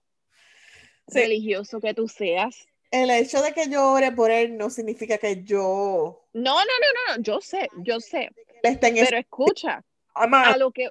religioso 1.07 1.79
que 1.79 1.93
tú 1.93 2.07
seas. 2.07 2.67
El 2.91 3.09
hecho 3.09 3.41
de 3.41 3.53
que 3.53 3.69
yo 3.69 3.91
ore 3.91 4.11
por 4.11 4.31
él 4.31 4.57
no 4.57 4.69
significa 4.69 5.17
que 5.17 5.43
yo. 5.43 6.25
No, 6.33 6.53
no, 6.53 6.59
no, 6.59 7.15
no, 7.15 7.23
yo 7.23 7.41
sé, 7.41 7.69
yo 7.77 7.99
sé. 7.99 8.29
Pero 8.61 9.17
escucha, 9.17 9.83
a 10.13 10.57
lo 10.57 10.71
que, 10.71 10.89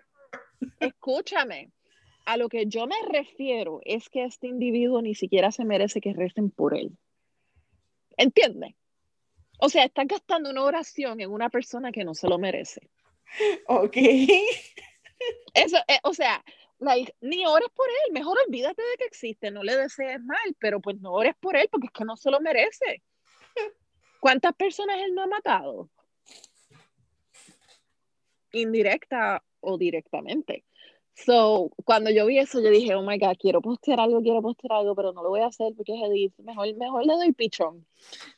escúchame, 0.81 1.73
a 2.27 2.37
lo 2.37 2.49
que 2.49 2.67
yo 2.67 2.87
me 2.87 2.97
refiero 3.11 3.81
es 3.85 4.09
que 4.09 4.25
este 4.25 4.47
individuo 4.47 5.03
ni 5.03 5.15
siquiera 5.15 5.51
se 5.51 5.65
merece 5.65 6.01
que 6.01 6.13
recen 6.13 6.51
por 6.51 6.77
él. 6.77 6.97
¿Entiendes? 8.17 8.75
O 9.59 9.69
sea, 9.69 9.85
estás 9.85 10.07
gastando 10.07 10.51
una 10.51 10.65
oración 10.65 11.21
en 11.21 11.31
una 11.31 11.49
persona 11.49 11.93
que 11.93 12.05
no 12.05 12.15
se 12.15 12.29
lo 12.29 12.39
merece. 12.39 12.89
Ok. 13.67 13.97
Eso, 15.55 15.77
eh, 15.89 15.99
o 16.03 16.13
sea, 16.13 16.45
ni 17.21 17.47
ores 17.47 17.69
por 17.75 17.89
él, 17.89 18.13
mejor 18.13 18.37
olvídate 18.47 18.83
de 18.83 18.97
que 18.99 19.05
existe, 19.05 19.51
no 19.51 19.63
le 19.63 19.77
desees 19.77 20.21
mal, 20.21 20.57
pero 20.59 20.81
pues 20.81 21.01
no 21.01 21.13
ores 21.13 21.35
por 21.41 21.57
él 21.57 21.69
porque 21.71 21.87
es 21.87 21.93
que 21.93 22.05
no 22.05 22.17
se 22.17 22.31
lo 22.31 22.41
merece. 22.41 23.03
¿Cuántas 24.21 24.55
personas 24.55 24.99
él 25.03 25.15
no 25.15 25.23
ha 25.23 25.27
matado? 25.27 25.91
Indirecta 28.53 29.43
o 29.61 29.79
directamente. 29.79 30.65
So, 31.15 31.71
cuando 31.85 32.11
yo 32.11 32.27
vi 32.27 32.39
eso, 32.39 32.61
yo 32.61 32.71
dije, 32.71 32.95
oh 32.95 33.03
my 33.03 33.19
God, 33.19 33.37
quiero 33.39 33.61
postear 33.63 34.01
algo, 34.01 34.21
quiero 34.21 34.43
postear 34.43 34.73
algo, 34.73 34.97
pero 34.97 35.13
no 35.13 35.23
lo 35.23 35.29
voy 35.29 35.41
a 35.41 35.47
hacer 35.47 35.73
porque 35.77 35.95
es 35.95 36.03
Edith, 36.11 36.35
mejor, 36.39 36.75
mejor 36.77 37.07
le 37.07 37.15
doy 37.15 37.33
pichón. 37.33 37.87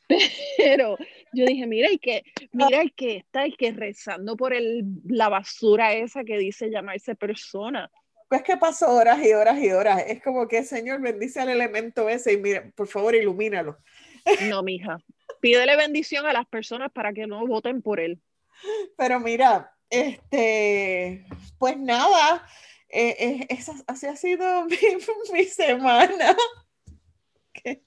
Pero 0.58 0.96
yo 1.32 1.46
dije, 1.46 1.66
mira, 1.66 1.90
y 1.90 1.98
que, 1.98 2.22
mira 2.52 2.82
el 2.82 2.94
que 2.94 3.16
está, 3.16 3.44
el 3.44 3.56
que 3.56 3.72
rezando 3.72 4.36
por 4.36 4.52
el, 4.52 4.84
la 5.04 5.28
basura 5.28 5.94
esa 5.94 6.22
que 6.22 6.38
dice 6.38 6.70
llamarse 6.70 7.16
persona 7.16 7.90
es 8.34 8.42
que 8.42 8.56
pasó 8.56 8.92
horas 8.92 9.24
y 9.24 9.32
horas 9.32 9.58
y 9.62 9.70
horas. 9.70 10.02
Es 10.06 10.22
como 10.22 10.48
que, 10.48 10.64
Señor, 10.64 11.00
bendice 11.00 11.40
al 11.40 11.48
elemento 11.48 12.08
ese 12.08 12.32
y 12.32 12.38
mira, 12.38 12.70
por 12.74 12.88
favor, 12.88 13.14
ilumínalo. 13.14 13.78
No, 14.50 14.62
mija. 14.64 14.98
Pídele 15.40 15.76
bendición 15.76 16.26
a 16.26 16.32
las 16.32 16.46
personas 16.46 16.90
para 16.90 17.12
que 17.12 17.28
no 17.28 17.46
voten 17.46 17.80
por 17.80 18.00
él. 18.00 18.20
Pero 18.96 19.20
mira, 19.20 19.75
este, 19.90 21.26
pues 21.58 21.76
nada, 21.78 22.46
eh, 22.88 23.16
eh, 23.18 23.46
esa 23.50 23.74
así 23.86 24.06
ha 24.06 24.16
sido 24.16 24.66
mi, 25.32 25.44
semana. 25.44 26.36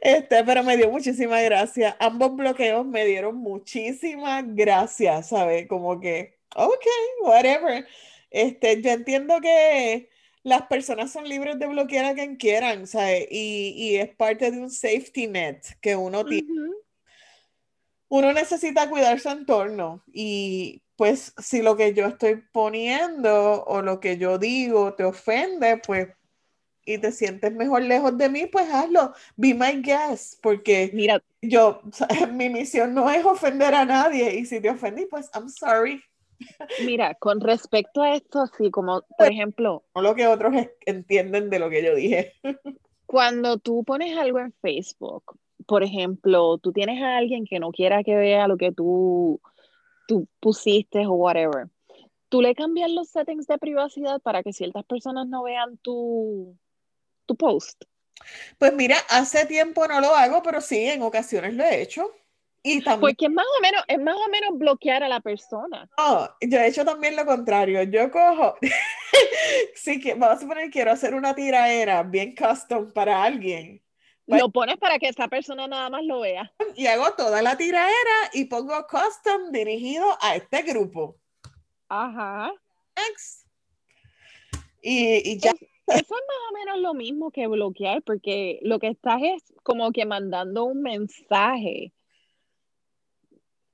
Este, 0.00 0.44
pero 0.44 0.62
me 0.62 0.76
dio 0.76 0.88
muchísimas 0.92 1.42
gracias. 1.42 1.96
Ambos 1.98 2.36
bloqueos 2.36 2.86
me 2.86 3.04
dieron 3.04 3.36
muchísimas 3.36 4.44
gracias, 4.46 5.30
¿sabes? 5.30 5.66
Como 5.66 5.98
que, 5.98 6.38
ok, 6.54 6.86
whatever. 7.22 7.84
Este, 8.30 8.80
yo 8.80 8.90
entiendo 8.90 9.40
que 9.40 10.08
las 10.44 10.62
personas 10.62 11.10
son 11.10 11.28
libres 11.28 11.58
de 11.58 11.66
bloquear 11.66 12.04
a 12.04 12.14
quien 12.14 12.36
quieran, 12.36 12.86
¿sabes? 12.86 13.26
Y, 13.28 13.74
y 13.76 13.96
es 13.96 14.14
parte 14.14 14.52
de 14.52 14.60
un 14.60 14.70
safety 14.70 15.26
net 15.26 15.66
que 15.80 15.96
uno 15.96 16.24
tiene. 16.24 16.48
Uno 18.08 18.32
necesita 18.32 18.88
cuidar 18.88 19.18
su 19.18 19.30
entorno 19.30 20.04
y 20.12 20.82
pues 21.00 21.32
si 21.38 21.62
lo 21.62 21.76
que 21.76 21.94
yo 21.94 22.08
estoy 22.08 22.42
poniendo 22.52 23.64
o 23.64 23.80
lo 23.80 24.00
que 24.00 24.18
yo 24.18 24.36
digo 24.36 24.92
te 24.92 25.04
ofende, 25.04 25.78
pues 25.78 26.08
y 26.84 26.98
te 26.98 27.10
sientes 27.10 27.54
mejor 27.54 27.84
lejos 27.84 28.18
de 28.18 28.28
mí, 28.28 28.44
pues 28.44 28.68
hazlo. 28.70 29.14
Be 29.34 29.54
my 29.54 29.80
guest, 29.80 30.34
porque 30.42 30.90
Mira. 30.92 31.22
yo, 31.40 31.80
mi 32.34 32.50
misión 32.50 32.92
no 32.92 33.10
es 33.10 33.24
ofender 33.24 33.74
a 33.74 33.86
nadie 33.86 34.34
y 34.34 34.44
si 34.44 34.60
te 34.60 34.68
ofendí, 34.68 35.06
pues 35.06 35.30
I'm 35.34 35.48
sorry. 35.48 36.02
Mira, 36.84 37.14
con 37.14 37.40
respecto 37.40 38.02
a 38.02 38.16
esto, 38.16 38.44
sí, 38.58 38.70
como 38.70 39.00
por 39.16 39.32
ejemplo... 39.32 39.82
No 39.94 40.02
lo 40.02 40.14
que 40.14 40.26
otros 40.26 40.52
entienden 40.84 41.48
de 41.48 41.60
lo 41.60 41.70
que 41.70 41.82
yo 41.82 41.94
dije. 41.94 42.34
Cuando 43.06 43.56
tú 43.56 43.84
pones 43.84 44.18
algo 44.18 44.38
en 44.38 44.52
Facebook, 44.60 45.38
por 45.66 45.82
ejemplo, 45.82 46.58
tú 46.58 46.72
tienes 46.72 47.02
a 47.02 47.16
alguien 47.16 47.46
que 47.46 47.58
no 47.58 47.70
quiera 47.70 48.04
que 48.04 48.16
vea 48.16 48.46
lo 48.48 48.58
que 48.58 48.70
tú 48.70 49.40
tú 50.10 50.26
pusiste 50.40 51.06
o 51.06 51.12
whatever, 51.12 51.68
tú 52.28 52.42
le 52.42 52.52
cambias 52.56 52.90
los 52.90 53.10
settings 53.10 53.46
de 53.46 53.58
privacidad 53.58 54.20
para 54.20 54.42
que 54.42 54.52
ciertas 54.52 54.84
personas 54.84 55.28
no 55.28 55.44
vean 55.44 55.78
tu, 55.78 56.58
tu 57.26 57.36
post. 57.36 57.84
Pues 58.58 58.72
mira, 58.74 58.96
hace 59.08 59.46
tiempo 59.46 59.86
no 59.86 60.00
lo 60.00 60.12
hago, 60.16 60.42
pero 60.42 60.60
sí, 60.60 60.84
en 60.84 61.02
ocasiones 61.02 61.54
lo 61.54 61.62
he 61.62 61.80
hecho. 61.80 62.10
Y 62.60 62.82
también... 62.82 63.00
Porque 63.02 63.26
es 63.26 63.30
más 63.30 63.46
o 63.46 63.62
menos, 63.62 63.84
es 63.86 64.00
más 64.00 64.16
o 64.16 64.28
menos 64.28 64.58
bloquear 64.58 65.04
a 65.04 65.08
la 65.08 65.20
persona. 65.20 65.88
No, 65.96 66.28
yo 66.40 66.58
he 66.58 66.66
hecho 66.66 66.84
también 66.84 67.14
lo 67.14 67.24
contrario. 67.24 67.84
Yo 67.84 68.10
cojo, 68.10 68.56
sí 69.76 70.00
que 70.00 70.14
vamos 70.14 70.38
a 70.38 70.40
suponer 70.40 70.70
quiero 70.70 70.90
hacer 70.90 71.14
una 71.14 71.36
tiraera 71.36 72.02
bien 72.02 72.34
custom 72.34 72.90
para 72.92 73.22
alguien. 73.22 73.80
Pues 74.30 74.42
lo 74.42 74.50
pones 74.50 74.76
para 74.78 74.98
que 74.98 75.08
esa 75.08 75.28
persona 75.28 75.66
nada 75.66 75.90
más 75.90 76.04
lo 76.04 76.20
vea. 76.20 76.52
Y 76.76 76.86
hago 76.86 77.12
toda 77.14 77.42
la 77.42 77.56
tiraera 77.56 78.30
y 78.32 78.44
pongo 78.44 78.86
custom 78.86 79.50
dirigido 79.50 80.06
a 80.20 80.36
este 80.36 80.62
grupo. 80.62 81.16
Ajá. 81.88 82.52
Y, 84.82 85.32
y 85.32 85.38
ya. 85.38 85.50
eso 85.50 85.60
es 85.88 86.10
más 86.10 86.50
o 86.50 86.54
menos 86.54 86.78
lo 86.80 86.94
mismo 86.94 87.30
que 87.30 87.46
bloquear, 87.46 88.02
porque 88.02 88.60
lo 88.62 88.78
que 88.78 88.88
estás 88.88 89.20
es 89.22 89.42
como 89.62 89.92
que 89.92 90.06
mandando 90.06 90.64
un 90.64 90.82
mensaje 90.82 91.92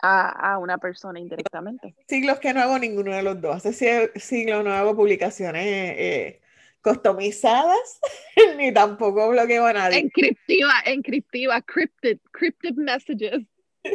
a, 0.01 0.59
una 0.59 0.79
persona 0.79 1.19
indirectamente. 1.21 1.95
Siglos 2.09 2.38
que 2.38 2.55
no 2.55 2.61
hago 2.61 2.79
ninguno 2.79 3.14
de 3.14 3.23
los 3.23 3.40
dos. 3.40 3.66
Hace 3.66 4.12
siglos 4.19 4.64
no 4.64 4.73
hago 4.73 4.97
publicaciones 4.97 5.64
eh, 5.66 6.40
customizadas, 6.87 7.99
ni 8.57 8.72
tampoco 8.72 9.31
bloqueo 9.31 9.66
a 9.66 9.72
nadie. 9.72 9.99
Encriptiva, 9.99 10.72
encriptiva, 10.85 11.61
crypted, 11.62 12.20
crypted 12.31 12.75
messages. 12.77 13.44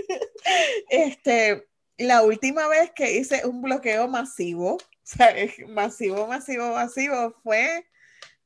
Este, 0.90 1.68
la 1.98 2.22
última 2.24 2.68
vez 2.68 2.92
que 2.92 3.18
hice 3.18 3.46
un 3.46 3.62
bloqueo 3.62 4.08
masivo, 4.08 4.74
o 4.76 4.80
sea, 5.04 5.34
masivo, 5.70 6.28
masivo, 6.28 6.74
masivo, 6.74 7.34
fue 7.44 7.88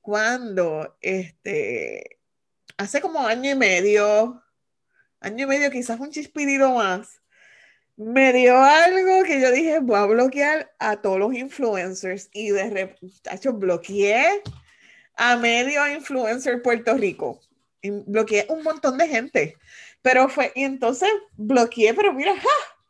cuando, 0.02 0.96
este, 1.02 2.20
hace 2.78 3.02
como 3.02 3.26
año 3.26 3.52
y 3.52 3.56
medio, 3.56 4.44
año 5.22 5.46
y 5.46 5.48
medio, 5.48 5.72
quizás 5.72 6.00
un 6.00 6.12
chispidito 6.12 6.72
más, 6.76 7.20
me 7.98 8.34
dio 8.34 8.58
algo 8.58 9.24
que 9.24 9.40
yo 9.40 9.52
dije, 9.52 9.80
voy 9.80 9.98
a 9.98 10.06
bloquear 10.06 10.74
a 10.80 11.02
todos 11.02 11.20
los 11.20 11.34
influencers 11.34 12.30
y 12.34 12.50
de 12.50 12.70
repente, 12.70 13.50
bloqueé 13.54 14.42
a 15.16 15.38
medio 15.38 15.88
influencer 15.88 16.62
Puerto 16.62 16.96
Rico. 16.96 17.40
Y 17.82 17.92
bloqueé 17.92 18.48
un 18.50 18.64
montón 18.64 18.98
de 18.98 19.08
gente. 19.08 19.58
Pero 20.02 20.28
fue, 20.30 20.52
entonces 20.56 21.10
bloqueé, 21.38 21.94
pero 21.94 22.14
mira, 22.14 22.34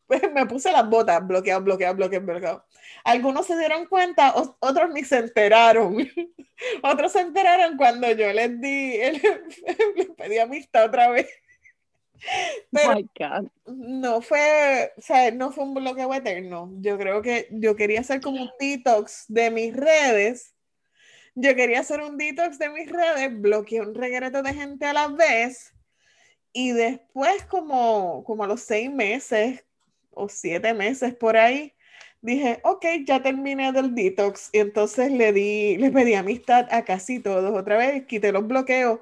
me 0.34 0.46
puse 0.46 0.72
las 0.72 0.90
botas, 0.90 1.26
bloqueado, 1.26 1.62
bloqueado, 1.62 1.96
bloqueado, 1.96 2.26
bloqueado. 2.26 2.66
Algunos 3.04 3.46
se 3.46 3.58
dieron 3.58 3.86
cuenta, 3.86 4.34
otros 4.60 4.90
ni 4.92 5.04
se 5.04 5.18
enteraron. 5.18 5.98
otros 6.84 7.12
se 7.12 7.22
enteraron 7.22 7.78
cuando 7.78 8.12
yo 8.12 8.34
les 8.34 8.60
di, 8.60 8.98
les 9.96 10.10
pedí 10.18 10.40
amistad 10.40 10.86
otra 10.86 11.10
vez. 11.10 11.28
Pero 12.72 12.96
no 13.66 14.22
fue, 14.22 14.94
o 14.98 15.02
sea, 15.02 15.32
no 15.32 15.52
fue 15.52 15.64
un 15.64 15.74
bloqueo 15.74 16.14
eterno. 16.14 16.72
Yo 16.80 16.98
creo 16.98 17.22
que 17.22 17.48
yo 17.52 17.76
quería 17.76 18.02
hacer 18.02 18.22
como 18.22 18.42
un 18.44 18.52
detox 18.60 19.26
de 19.28 19.52
mis 19.52 19.76
redes. 19.76 20.54
Yo 21.36 21.56
quería 21.56 21.82
hacer 21.82 22.02
un 22.02 22.18
detox 22.18 22.58
de 22.58 22.70
mis 22.70 22.90
redes, 22.90 23.42
bloqueé 23.42 23.82
un 23.82 23.94
regreto 23.94 24.42
de 24.42 24.54
gente 24.54 24.86
a 24.86 24.94
la 24.94 25.08
vez 25.08 25.74
y 26.54 26.72
después 26.72 27.44
como, 27.44 28.24
como 28.24 28.46
a 28.46 28.48
los 28.48 28.62
seis 28.62 28.90
meses 28.90 29.66
o 30.12 30.30
siete 30.30 30.74
meses 30.74 31.14
por 31.14 31.36
ahí, 31.36 31.74
dije, 32.22 32.62
ok, 32.64 32.86
ya 33.06 33.22
terminé 33.22 33.74
del 33.74 33.94
detox 33.94 34.50
y 34.54 34.60
entonces 34.60 35.12
le 35.12 35.34
di, 35.34 35.76
le 35.76 35.92
pedí 35.92 36.14
amistad 36.14 36.68
a 36.72 36.86
casi 36.86 37.20
todos 37.20 37.54
otra 37.54 37.76
vez, 37.76 38.06
quité 38.06 38.32
los 38.32 38.48
bloqueos 38.48 39.02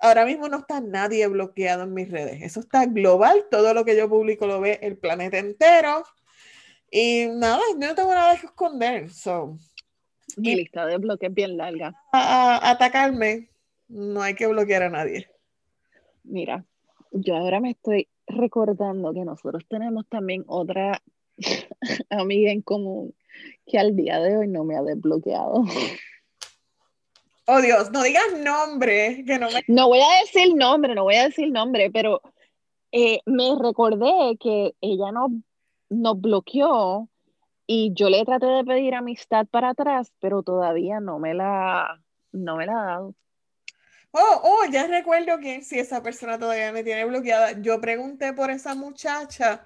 ahora 0.00 0.24
mismo 0.24 0.48
no 0.48 0.58
está 0.58 0.80
nadie 0.80 1.26
bloqueado 1.26 1.84
en 1.84 1.94
mis 1.94 2.10
redes. 2.10 2.42
Eso 2.42 2.60
está 2.60 2.86
global. 2.86 3.44
Todo 3.50 3.74
lo 3.74 3.84
que 3.84 3.96
yo 3.96 4.08
publico 4.08 4.46
lo 4.46 4.60
ve 4.60 4.78
el 4.82 4.96
planeta 4.96 5.38
entero. 5.38 6.04
Y 6.90 7.26
nada, 7.28 7.60
yo 7.72 7.88
no 7.88 7.94
tengo 7.94 8.14
nada 8.14 8.36
que 8.38 8.46
esconder. 8.46 9.10
So, 9.10 9.58
Mi 10.36 10.56
lista 10.56 10.86
de 10.86 10.98
bloques 10.98 11.32
bien 11.32 11.56
larga. 11.56 11.94
A, 12.12 12.70
atacarme, 12.70 13.50
no 13.88 14.22
hay 14.22 14.34
que 14.34 14.46
bloquear 14.46 14.82
a 14.82 14.90
nadie. 14.90 15.28
Mira, 16.24 16.64
yo 17.12 17.36
ahora 17.36 17.60
me 17.60 17.70
estoy 17.70 18.08
recordando 18.26 19.12
que 19.12 19.24
nosotros 19.24 19.64
tenemos 19.68 20.06
también 20.08 20.44
otra 20.46 21.02
amiga 22.10 22.50
en 22.50 22.62
común 22.62 23.14
que 23.66 23.78
al 23.78 23.96
día 23.96 24.20
de 24.20 24.36
hoy 24.36 24.48
no 24.48 24.64
me 24.64 24.76
ha 24.76 24.82
desbloqueado. 24.82 25.64
Oh 27.52 27.60
Dios, 27.60 27.90
no 27.90 28.04
digas 28.04 28.32
nombre, 28.38 29.24
que 29.26 29.36
no 29.36 29.50
me... 29.50 29.64
No 29.66 29.88
voy 29.88 29.98
a 29.98 30.20
decir 30.20 30.54
nombre, 30.54 30.94
no 30.94 31.02
voy 31.02 31.16
a 31.16 31.24
decir 31.24 31.50
nombre, 31.50 31.90
pero 31.90 32.22
eh, 32.92 33.18
me 33.26 33.56
recordé 33.60 34.38
que 34.38 34.76
ella 34.80 35.10
nos, 35.10 35.32
nos 35.88 36.20
bloqueó 36.20 37.08
y 37.66 37.92
yo 37.92 38.08
le 38.08 38.24
traté 38.24 38.46
de 38.46 38.62
pedir 38.62 38.94
amistad 38.94 39.48
para 39.50 39.70
atrás, 39.70 40.12
pero 40.20 40.44
todavía 40.44 41.00
no 41.00 41.18
me 41.18 41.34
la, 41.34 42.00
no 42.30 42.54
me 42.54 42.66
la 42.66 42.72
ha 42.72 42.84
dado. 42.84 43.14
Oh, 44.12 44.40
oh, 44.44 44.70
ya 44.70 44.86
recuerdo 44.86 45.40
que 45.40 45.62
si 45.62 45.80
esa 45.80 46.04
persona 46.04 46.38
todavía 46.38 46.70
me 46.70 46.84
tiene 46.84 47.04
bloqueada. 47.04 47.60
Yo 47.60 47.80
pregunté 47.80 48.32
por 48.32 48.52
esa 48.52 48.76
muchacha, 48.76 49.64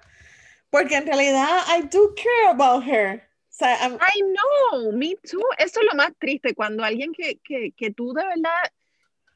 porque 0.71 0.95
en 0.95 1.05
realidad 1.05 1.59
I 1.77 1.83
do 1.83 2.15
care 2.15 2.49
about 2.49 2.83
her 2.83 3.34
sea, 3.57 3.87
I 3.87 4.21
know, 4.21 4.91
me 4.91 5.15
too. 5.15 5.41
Eso 5.57 5.79
es 5.79 5.85
lo 5.85 5.95
más 5.95 6.11
triste, 6.19 6.53
cuando 6.53 6.83
alguien 6.83 7.13
que, 7.13 7.39
que, 7.43 7.71
que 7.71 7.91
tú 7.91 8.13
de 8.13 8.23
verdad 8.25 8.71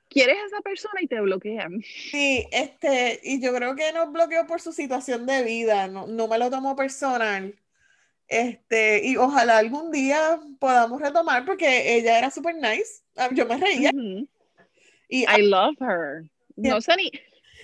quieres 0.10 0.38
a 0.38 0.46
esa 0.48 0.62
persona 0.62 1.02
y 1.02 1.08
te 1.08 1.22
bloquean. 1.22 1.82
Sí, 1.84 2.46
este, 2.52 3.20
y 3.24 3.42
yo 3.42 3.54
creo 3.54 3.76
que 3.76 3.94
nos 3.94 4.12
bloqueó 4.12 4.46
por 4.48 4.60
su 4.60 4.74
situación 4.74 5.26
de 5.26 5.44
vida, 5.44 5.88
no, 5.88 6.08
no 6.08 6.28
me 6.28 6.38
lo 6.38 6.50
tomo 6.50 6.76
personal. 6.76 7.56
Este, 8.28 9.08
y 9.08 9.18
ojalá 9.18 9.58
algún 9.58 9.92
día 9.92 10.40
podamos 10.60 11.02
retomar 11.02 11.46
porque 11.46 11.96
ella 11.96 12.18
era 12.18 12.30
súper 12.30 12.56
nice. 12.56 13.02
Ah, 13.16 13.30
yo 13.32 13.46
me 13.46 13.58
reía. 13.58 13.92
y, 15.08 15.24
I 15.24 15.42
love 15.44 15.76
her. 15.82 16.30
No 16.56 16.82
sé 16.82 16.96
ni, 16.98 17.12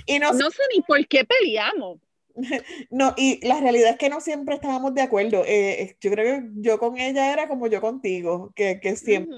y 0.05 0.19
no, 0.19 0.33
no 0.33 0.49
sé 0.49 0.63
ni 0.73 0.81
por 0.81 1.05
qué 1.07 1.25
peleamos. 1.25 1.99
No, 2.89 3.13
y 3.17 3.45
la 3.45 3.59
realidad 3.59 3.91
es 3.91 3.97
que 3.97 4.09
no 4.09 4.21
siempre 4.21 4.55
estábamos 4.55 4.93
de 4.93 5.01
acuerdo. 5.01 5.43
Eh, 5.45 5.97
yo 5.99 6.11
creo 6.11 6.41
que 6.41 6.47
yo 6.55 6.79
con 6.79 6.97
ella 6.97 7.31
era 7.31 7.47
como 7.47 7.67
yo 7.67 7.81
contigo, 7.81 8.51
que, 8.55 8.79
que 8.79 8.95
siempre 8.95 9.35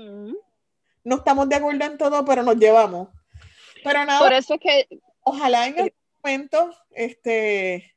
no 1.03 1.15
estamos 1.15 1.47
de 1.47 1.55
acuerdo 1.55 1.85
en 1.85 1.97
todo, 1.97 2.25
pero 2.25 2.43
nos 2.43 2.57
llevamos. 2.57 3.09
Pero 3.83 4.03
nada, 4.05 4.19
por 4.19 4.33
eso 4.33 4.55
es 4.55 4.59
que 4.59 4.99
ojalá 5.21 5.67
en 5.67 5.79
el 5.79 5.93
momento 6.21 6.69
este, 6.91 7.95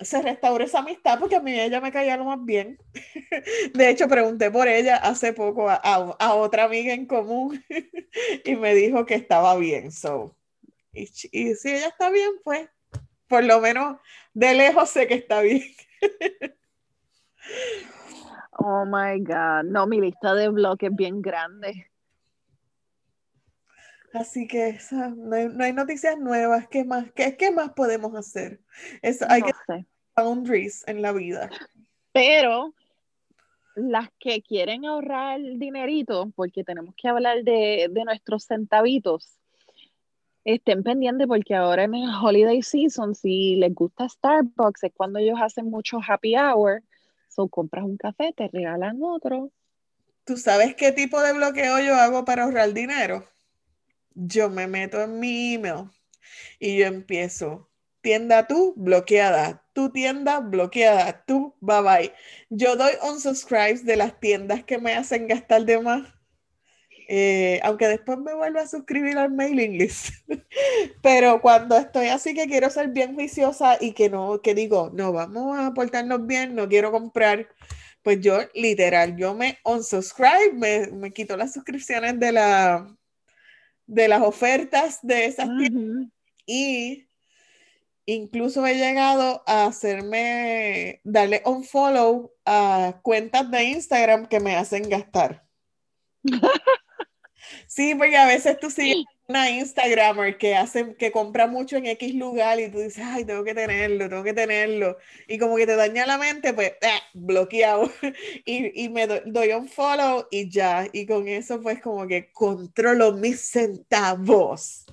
se 0.00 0.22
restaure 0.22 0.64
esa 0.64 0.80
amistad, 0.80 1.20
porque 1.20 1.36
a 1.36 1.40
mí 1.40 1.58
ella 1.58 1.80
me 1.80 1.92
caía 1.92 2.16
lo 2.16 2.24
más 2.24 2.44
bien. 2.44 2.78
De 3.74 3.88
hecho, 3.88 4.08
pregunté 4.08 4.50
por 4.50 4.66
ella 4.66 4.96
hace 4.96 5.32
poco 5.32 5.70
a, 5.70 5.76
a, 5.76 6.34
otra 6.34 6.64
amiga 6.64 6.92
en 6.92 7.06
común 7.06 7.64
y 8.44 8.56
me 8.56 8.74
dijo 8.74 9.06
que 9.06 9.14
estaba 9.14 9.56
bien. 9.56 9.92
So. 9.92 10.36
Y, 10.92 11.02
y 11.30 11.54
si 11.54 11.70
ella 11.70 11.88
está 11.88 12.10
bien, 12.10 12.32
pues 12.42 12.68
por 13.28 13.44
lo 13.44 13.60
menos 13.60 13.98
de 14.34 14.54
lejos 14.54 14.90
sé 14.90 15.06
que 15.06 15.14
está 15.14 15.40
bien. 15.40 15.62
Oh 18.58 18.84
my 18.86 19.20
God. 19.20 19.64
No, 19.64 19.86
mi 19.86 20.00
lista 20.00 20.34
de 20.34 20.48
bloques 20.48 20.90
es 20.90 20.96
bien 20.96 21.20
grande. 21.20 21.90
Así 24.12 24.46
que 24.46 24.78
no, 24.90 25.62
hay, 25.62 25.72
noticias 25.72 26.18
nuevas. 26.18 26.66
¿Qué 26.68 26.84
más, 26.84 27.12
qué, 27.12 27.36
qué 27.36 27.50
más 27.50 27.72
podemos 27.72 28.14
hacer? 28.14 28.60
hay 29.28 29.42
que 29.42 29.52
boundaries 30.16 30.82
en 30.88 31.02
la 31.02 31.12
vida. 31.12 31.50
Pero 32.12 32.74
las 33.74 34.08
que 34.18 34.40
quieren 34.40 34.86
ahorrar 34.86 35.38
dinerito, 35.56 36.32
porque 36.34 36.64
tenemos 36.64 36.94
que 36.96 37.08
hablar 37.08 37.44
de, 37.44 37.88
de 37.90 38.04
nuestros 38.04 38.46
centavitos, 38.46 39.38
estén 40.46 40.82
pendientes 40.84 41.26
porque 41.26 41.54
ahora 41.54 41.84
en 41.84 41.94
el 41.94 42.10
holiday 42.22 42.62
season, 42.62 43.14
si 43.14 43.56
les 43.56 43.74
gusta 43.74 44.08
Starbucks, 44.08 44.84
es 44.84 44.92
cuando 44.94 45.18
ellos 45.18 45.38
hacen 45.42 45.68
mucho 45.68 45.98
happy 46.06 46.36
hour. 46.36 46.82
So 47.28 47.48
compras 47.48 47.84
un 47.84 47.96
café, 47.96 48.32
te 48.32 48.48
regalan 48.48 49.02
otro. 49.02 49.50
¿Tú 50.24 50.36
sabes 50.36 50.74
qué 50.74 50.92
tipo 50.92 51.20
de 51.20 51.32
bloqueo 51.32 51.80
yo 51.80 51.94
hago 51.96 52.24
para 52.24 52.44
ahorrar 52.44 52.72
dinero? 52.72 53.24
Yo 54.14 54.48
me 54.48 54.66
meto 54.66 55.02
en 55.02 55.18
mi 55.20 55.54
email 55.54 55.90
y 56.58 56.78
yo 56.78 56.86
empiezo. 56.86 57.68
Tienda 58.00 58.46
tú, 58.46 58.72
bloqueada. 58.76 59.64
Tu 59.72 59.90
tienda, 59.90 60.38
bloqueada. 60.38 61.24
Tú, 61.26 61.54
bye 61.60 61.82
bye. 61.82 62.12
Yo 62.50 62.76
doy 62.76 62.92
unsubscribes 63.02 63.84
de 63.84 63.96
las 63.96 64.18
tiendas 64.20 64.64
que 64.64 64.78
me 64.78 64.94
hacen 64.94 65.26
gastar 65.26 65.64
de 65.64 65.80
más 65.80 66.15
eh, 67.08 67.60
aunque 67.62 67.88
después 67.88 68.18
me 68.18 68.34
vuelva 68.34 68.62
a 68.62 68.68
suscribir 68.68 69.16
al 69.18 69.32
mailing 69.32 69.78
list. 69.78 70.14
Pero 71.02 71.40
cuando 71.40 71.76
estoy 71.76 72.08
así 72.08 72.34
que 72.34 72.46
quiero 72.46 72.70
ser 72.70 72.88
bien 72.88 73.14
juiciosa 73.14 73.78
y 73.80 73.92
que 73.92 74.08
no, 74.10 74.40
que 74.42 74.54
digo, 74.54 74.90
no, 74.92 75.12
vamos 75.12 75.58
a 75.58 75.72
portarnos 75.72 76.26
bien, 76.26 76.54
no 76.54 76.68
quiero 76.68 76.90
comprar, 76.90 77.48
pues 78.02 78.20
yo 78.20 78.38
literal, 78.54 79.16
yo 79.16 79.34
me 79.34 79.58
unsubscribe, 79.64 80.52
me, 80.54 80.86
me 80.88 81.12
quito 81.12 81.36
las 81.36 81.52
suscripciones 81.52 82.18
de, 82.18 82.32
la, 82.32 82.96
de 83.86 84.08
las 84.08 84.22
ofertas 84.22 84.98
de 85.02 85.26
esas 85.26 85.48
tiendas 85.58 86.08
y 86.46 87.08
incluso 88.06 88.64
he 88.66 88.76
llegado 88.76 89.42
a 89.46 89.66
hacerme, 89.66 91.00
darle 91.04 91.42
un 91.44 91.64
follow 91.64 92.32
a 92.44 93.00
cuentas 93.02 93.50
de 93.50 93.64
Instagram 93.64 94.26
que 94.26 94.40
me 94.40 94.56
hacen 94.56 94.88
gastar. 94.88 95.44
Sí, 97.66 97.94
porque 97.94 98.16
a 98.16 98.26
veces 98.26 98.58
tú 98.58 98.70
sigues 98.70 99.04
una 99.28 99.50
Instagramer 99.50 100.38
que 100.38 100.54
hace, 100.54 100.94
que 100.94 101.10
compra 101.10 101.46
mucho 101.46 101.76
en 101.76 101.86
X 101.86 102.14
lugar 102.14 102.60
y 102.60 102.70
tú 102.70 102.78
dices, 102.78 103.04
ay, 103.04 103.24
tengo 103.24 103.42
que 103.44 103.54
tenerlo, 103.54 104.08
tengo 104.08 104.22
que 104.22 104.32
tenerlo. 104.32 104.96
Y 105.26 105.38
como 105.38 105.56
que 105.56 105.66
te 105.66 105.76
daña 105.76 106.06
la 106.06 106.18
mente, 106.18 106.54
pues, 106.54 106.72
eh, 106.80 107.00
bloqueado. 107.14 107.90
Y, 108.44 108.84
y, 108.84 108.88
me 108.88 109.06
doy 109.06 109.52
un 109.52 109.68
follow 109.68 110.26
y 110.30 110.48
ya. 110.48 110.86
Y 110.92 111.06
con 111.06 111.26
eso, 111.26 111.60
pues, 111.60 111.80
como 111.80 112.06
que 112.06 112.30
controlo 112.32 113.12
mis 113.12 113.40
centavos. 113.40 114.84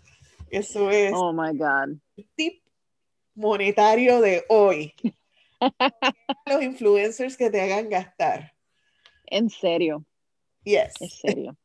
Eso 0.50 0.90
es. 0.90 1.12
Oh 1.14 1.32
my 1.32 1.56
God. 1.56 1.98
Tip 2.36 2.64
monetario 3.36 4.22
de 4.22 4.44
hoy. 4.50 4.94
Los 6.46 6.64
influencers 6.64 7.38
que 7.38 7.50
te 7.50 7.62
hagan 7.62 7.90
gastar. 7.90 8.54
En 9.28 9.50
serio. 9.50 10.04
Yes. 10.64 10.94
En 11.00 11.10
serio 11.10 11.58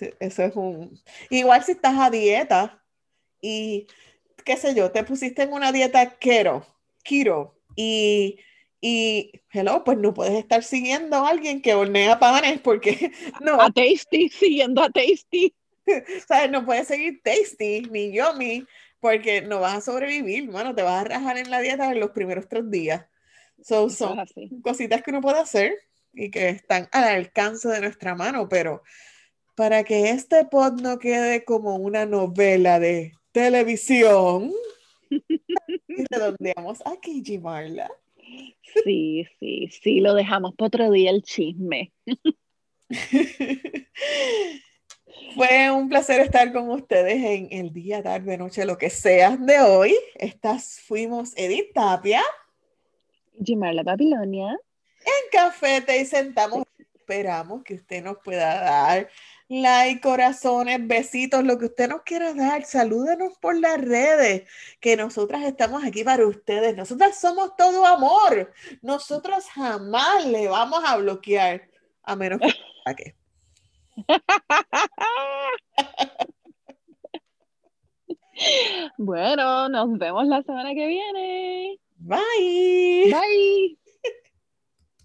eso 0.00 0.42
es 0.42 0.56
un... 0.56 1.00
Igual 1.30 1.64
si 1.64 1.72
estás 1.72 1.98
a 1.98 2.10
dieta 2.10 2.82
y, 3.40 3.86
qué 4.44 4.56
sé 4.56 4.74
yo, 4.74 4.90
te 4.90 5.04
pusiste 5.04 5.42
en 5.42 5.52
una 5.52 5.72
dieta 5.72 6.18
keto, 6.18 6.66
keto 7.02 7.58
y, 7.74 8.38
y, 8.80 9.32
hello, 9.50 9.84
pues 9.84 9.98
no 9.98 10.14
puedes 10.14 10.34
estar 10.34 10.62
siguiendo 10.62 11.16
a 11.16 11.28
alguien 11.28 11.62
que 11.62 11.74
hornea 11.74 12.18
panes 12.18 12.60
porque 12.60 13.12
no. 13.40 13.60
A 13.60 13.70
Tasty, 13.70 14.28
siguiendo 14.28 14.82
a 14.82 14.90
Tasty. 14.90 15.54
¿Sabes? 16.28 16.50
No 16.50 16.64
puedes 16.64 16.88
seguir 16.88 17.20
Tasty 17.22 17.82
ni 17.90 18.12
Yomi 18.12 18.66
porque 19.00 19.42
no 19.42 19.60
vas 19.60 19.76
a 19.76 19.80
sobrevivir, 19.80 20.50
bueno, 20.50 20.74
te 20.74 20.82
vas 20.82 21.02
a 21.02 21.04
rajar 21.04 21.38
en 21.38 21.50
la 21.50 21.60
dieta 21.60 21.90
en 21.92 22.00
los 22.00 22.10
primeros 22.10 22.48
tres 22.48 22.68
días. 22.70 23.06
son 23.62 24.18
cositas 24.62 25.02
que 25.02 25.10
uno 25.10 25.20
puede 25.20 25.38
hacer 25.38 25.76
y 26.12 26.30
que 26.30 26.48
están 26.48 26.88
al 26.92 27.04
alcance 27.04 27.68
de 27.68 27.80
nuestra 27.80 28.14
mano, 28.14 28.48
pero 28.48 28.82
para 29.56 29.82
que 29.84 30.10
este 30.10 30.44
pod 30.44 30.80
no 30.80 30.98
quede 30.98 31.44
como 31.44 31.76
una 31.76 32.06
novela 32.06 32.78
de 32.78 33.14
televisión, 33.32 34.52
redondeamos 36.10 36.82
aquí, 36.86 37.22
Gimarla. 37.24 37.90
Sí, 38.84 39.26
sí, 39.40 39.68
sí, 39.82 40.00
lo 40.00 40.14
dejamos 40.14 40.54
para 40.54 40.66
otro 40.68 40.90
día 40.90 41.10
el 41.10 41.22
chisme. 41.22 41.92
Fue 45.34 45.70
un 45.70 45.88
placer 45.88 46.20
estar 46.20 46.52
con 46.52 46.70
ustedes 46.70 47.16
en 47.16 47.48
el 47.50 47.72
día, 47.72 48.02
tarde, 48.02 48.36
noche, 48.36 48.66
lo 48.66 48.76
que 48.76 48.90
sea 48.90 49.38
de 49.38 49.60
hoy. 49.60 49.96
Estas 50.14 50.80
fuimos 50.80 51.32
Edith 51.36 51.72
Tapia. 51.72 52.22
Gimarla 53.42 53.82
Babilonia. 53.82 54.48
En 55.00 55.30
Café 55.32 55.82
y 55.98 56.04
sentamos. 56.04 56.64
Esperamos 56.78 57.62
que 57.62 57.74
usted 57.74 58.02
nos 58.02 58.18
pueda 58.18 58.60
dar 58.62 59.08
like, 59.48 60.00
corazones, 60.00 60.86
besitos, 60.86 61.42
lo 61.44 61.58
que 61.58 61.66
usted 61.66 61.88
nos 61.88 62.02
quiera 62.02 62.34
dar. 62.34 62.64
Salúdenos 62.64 63.36
por 63.38 63.56
las 63.58 63.80
redes, 63.80 64.48
que 64.80 64.96
nosotras 64.96 65.44
estamos 65.44 65.84
aquí 65.84 66.02
para 66.04 66.26
ustedes. 66.26 66.76
Nosotras 66.76 67.20
somos 67.20 67.56
todo 67.56 67.86
amor. 67.86 68.52
Nosotras 68.82 69.48
jamás 69.48 70.26
le 70.26 70.48
vamos 70.48 70.82
a 70.84 70.96
bloquear, 70.96 71.68
a 72.02 72.16
menos 72.16 72.40
que... 72.96 73.14
bueno, 78.98 79.68
nos 79.68 79.98
vemos 79.98 80.26
la 80.26 80.42
semana 80.42 80.74
que 80.74 80.86
viene. 80.86 81.78
Bye. 81.98 83.12
Bye. 83.12 83.78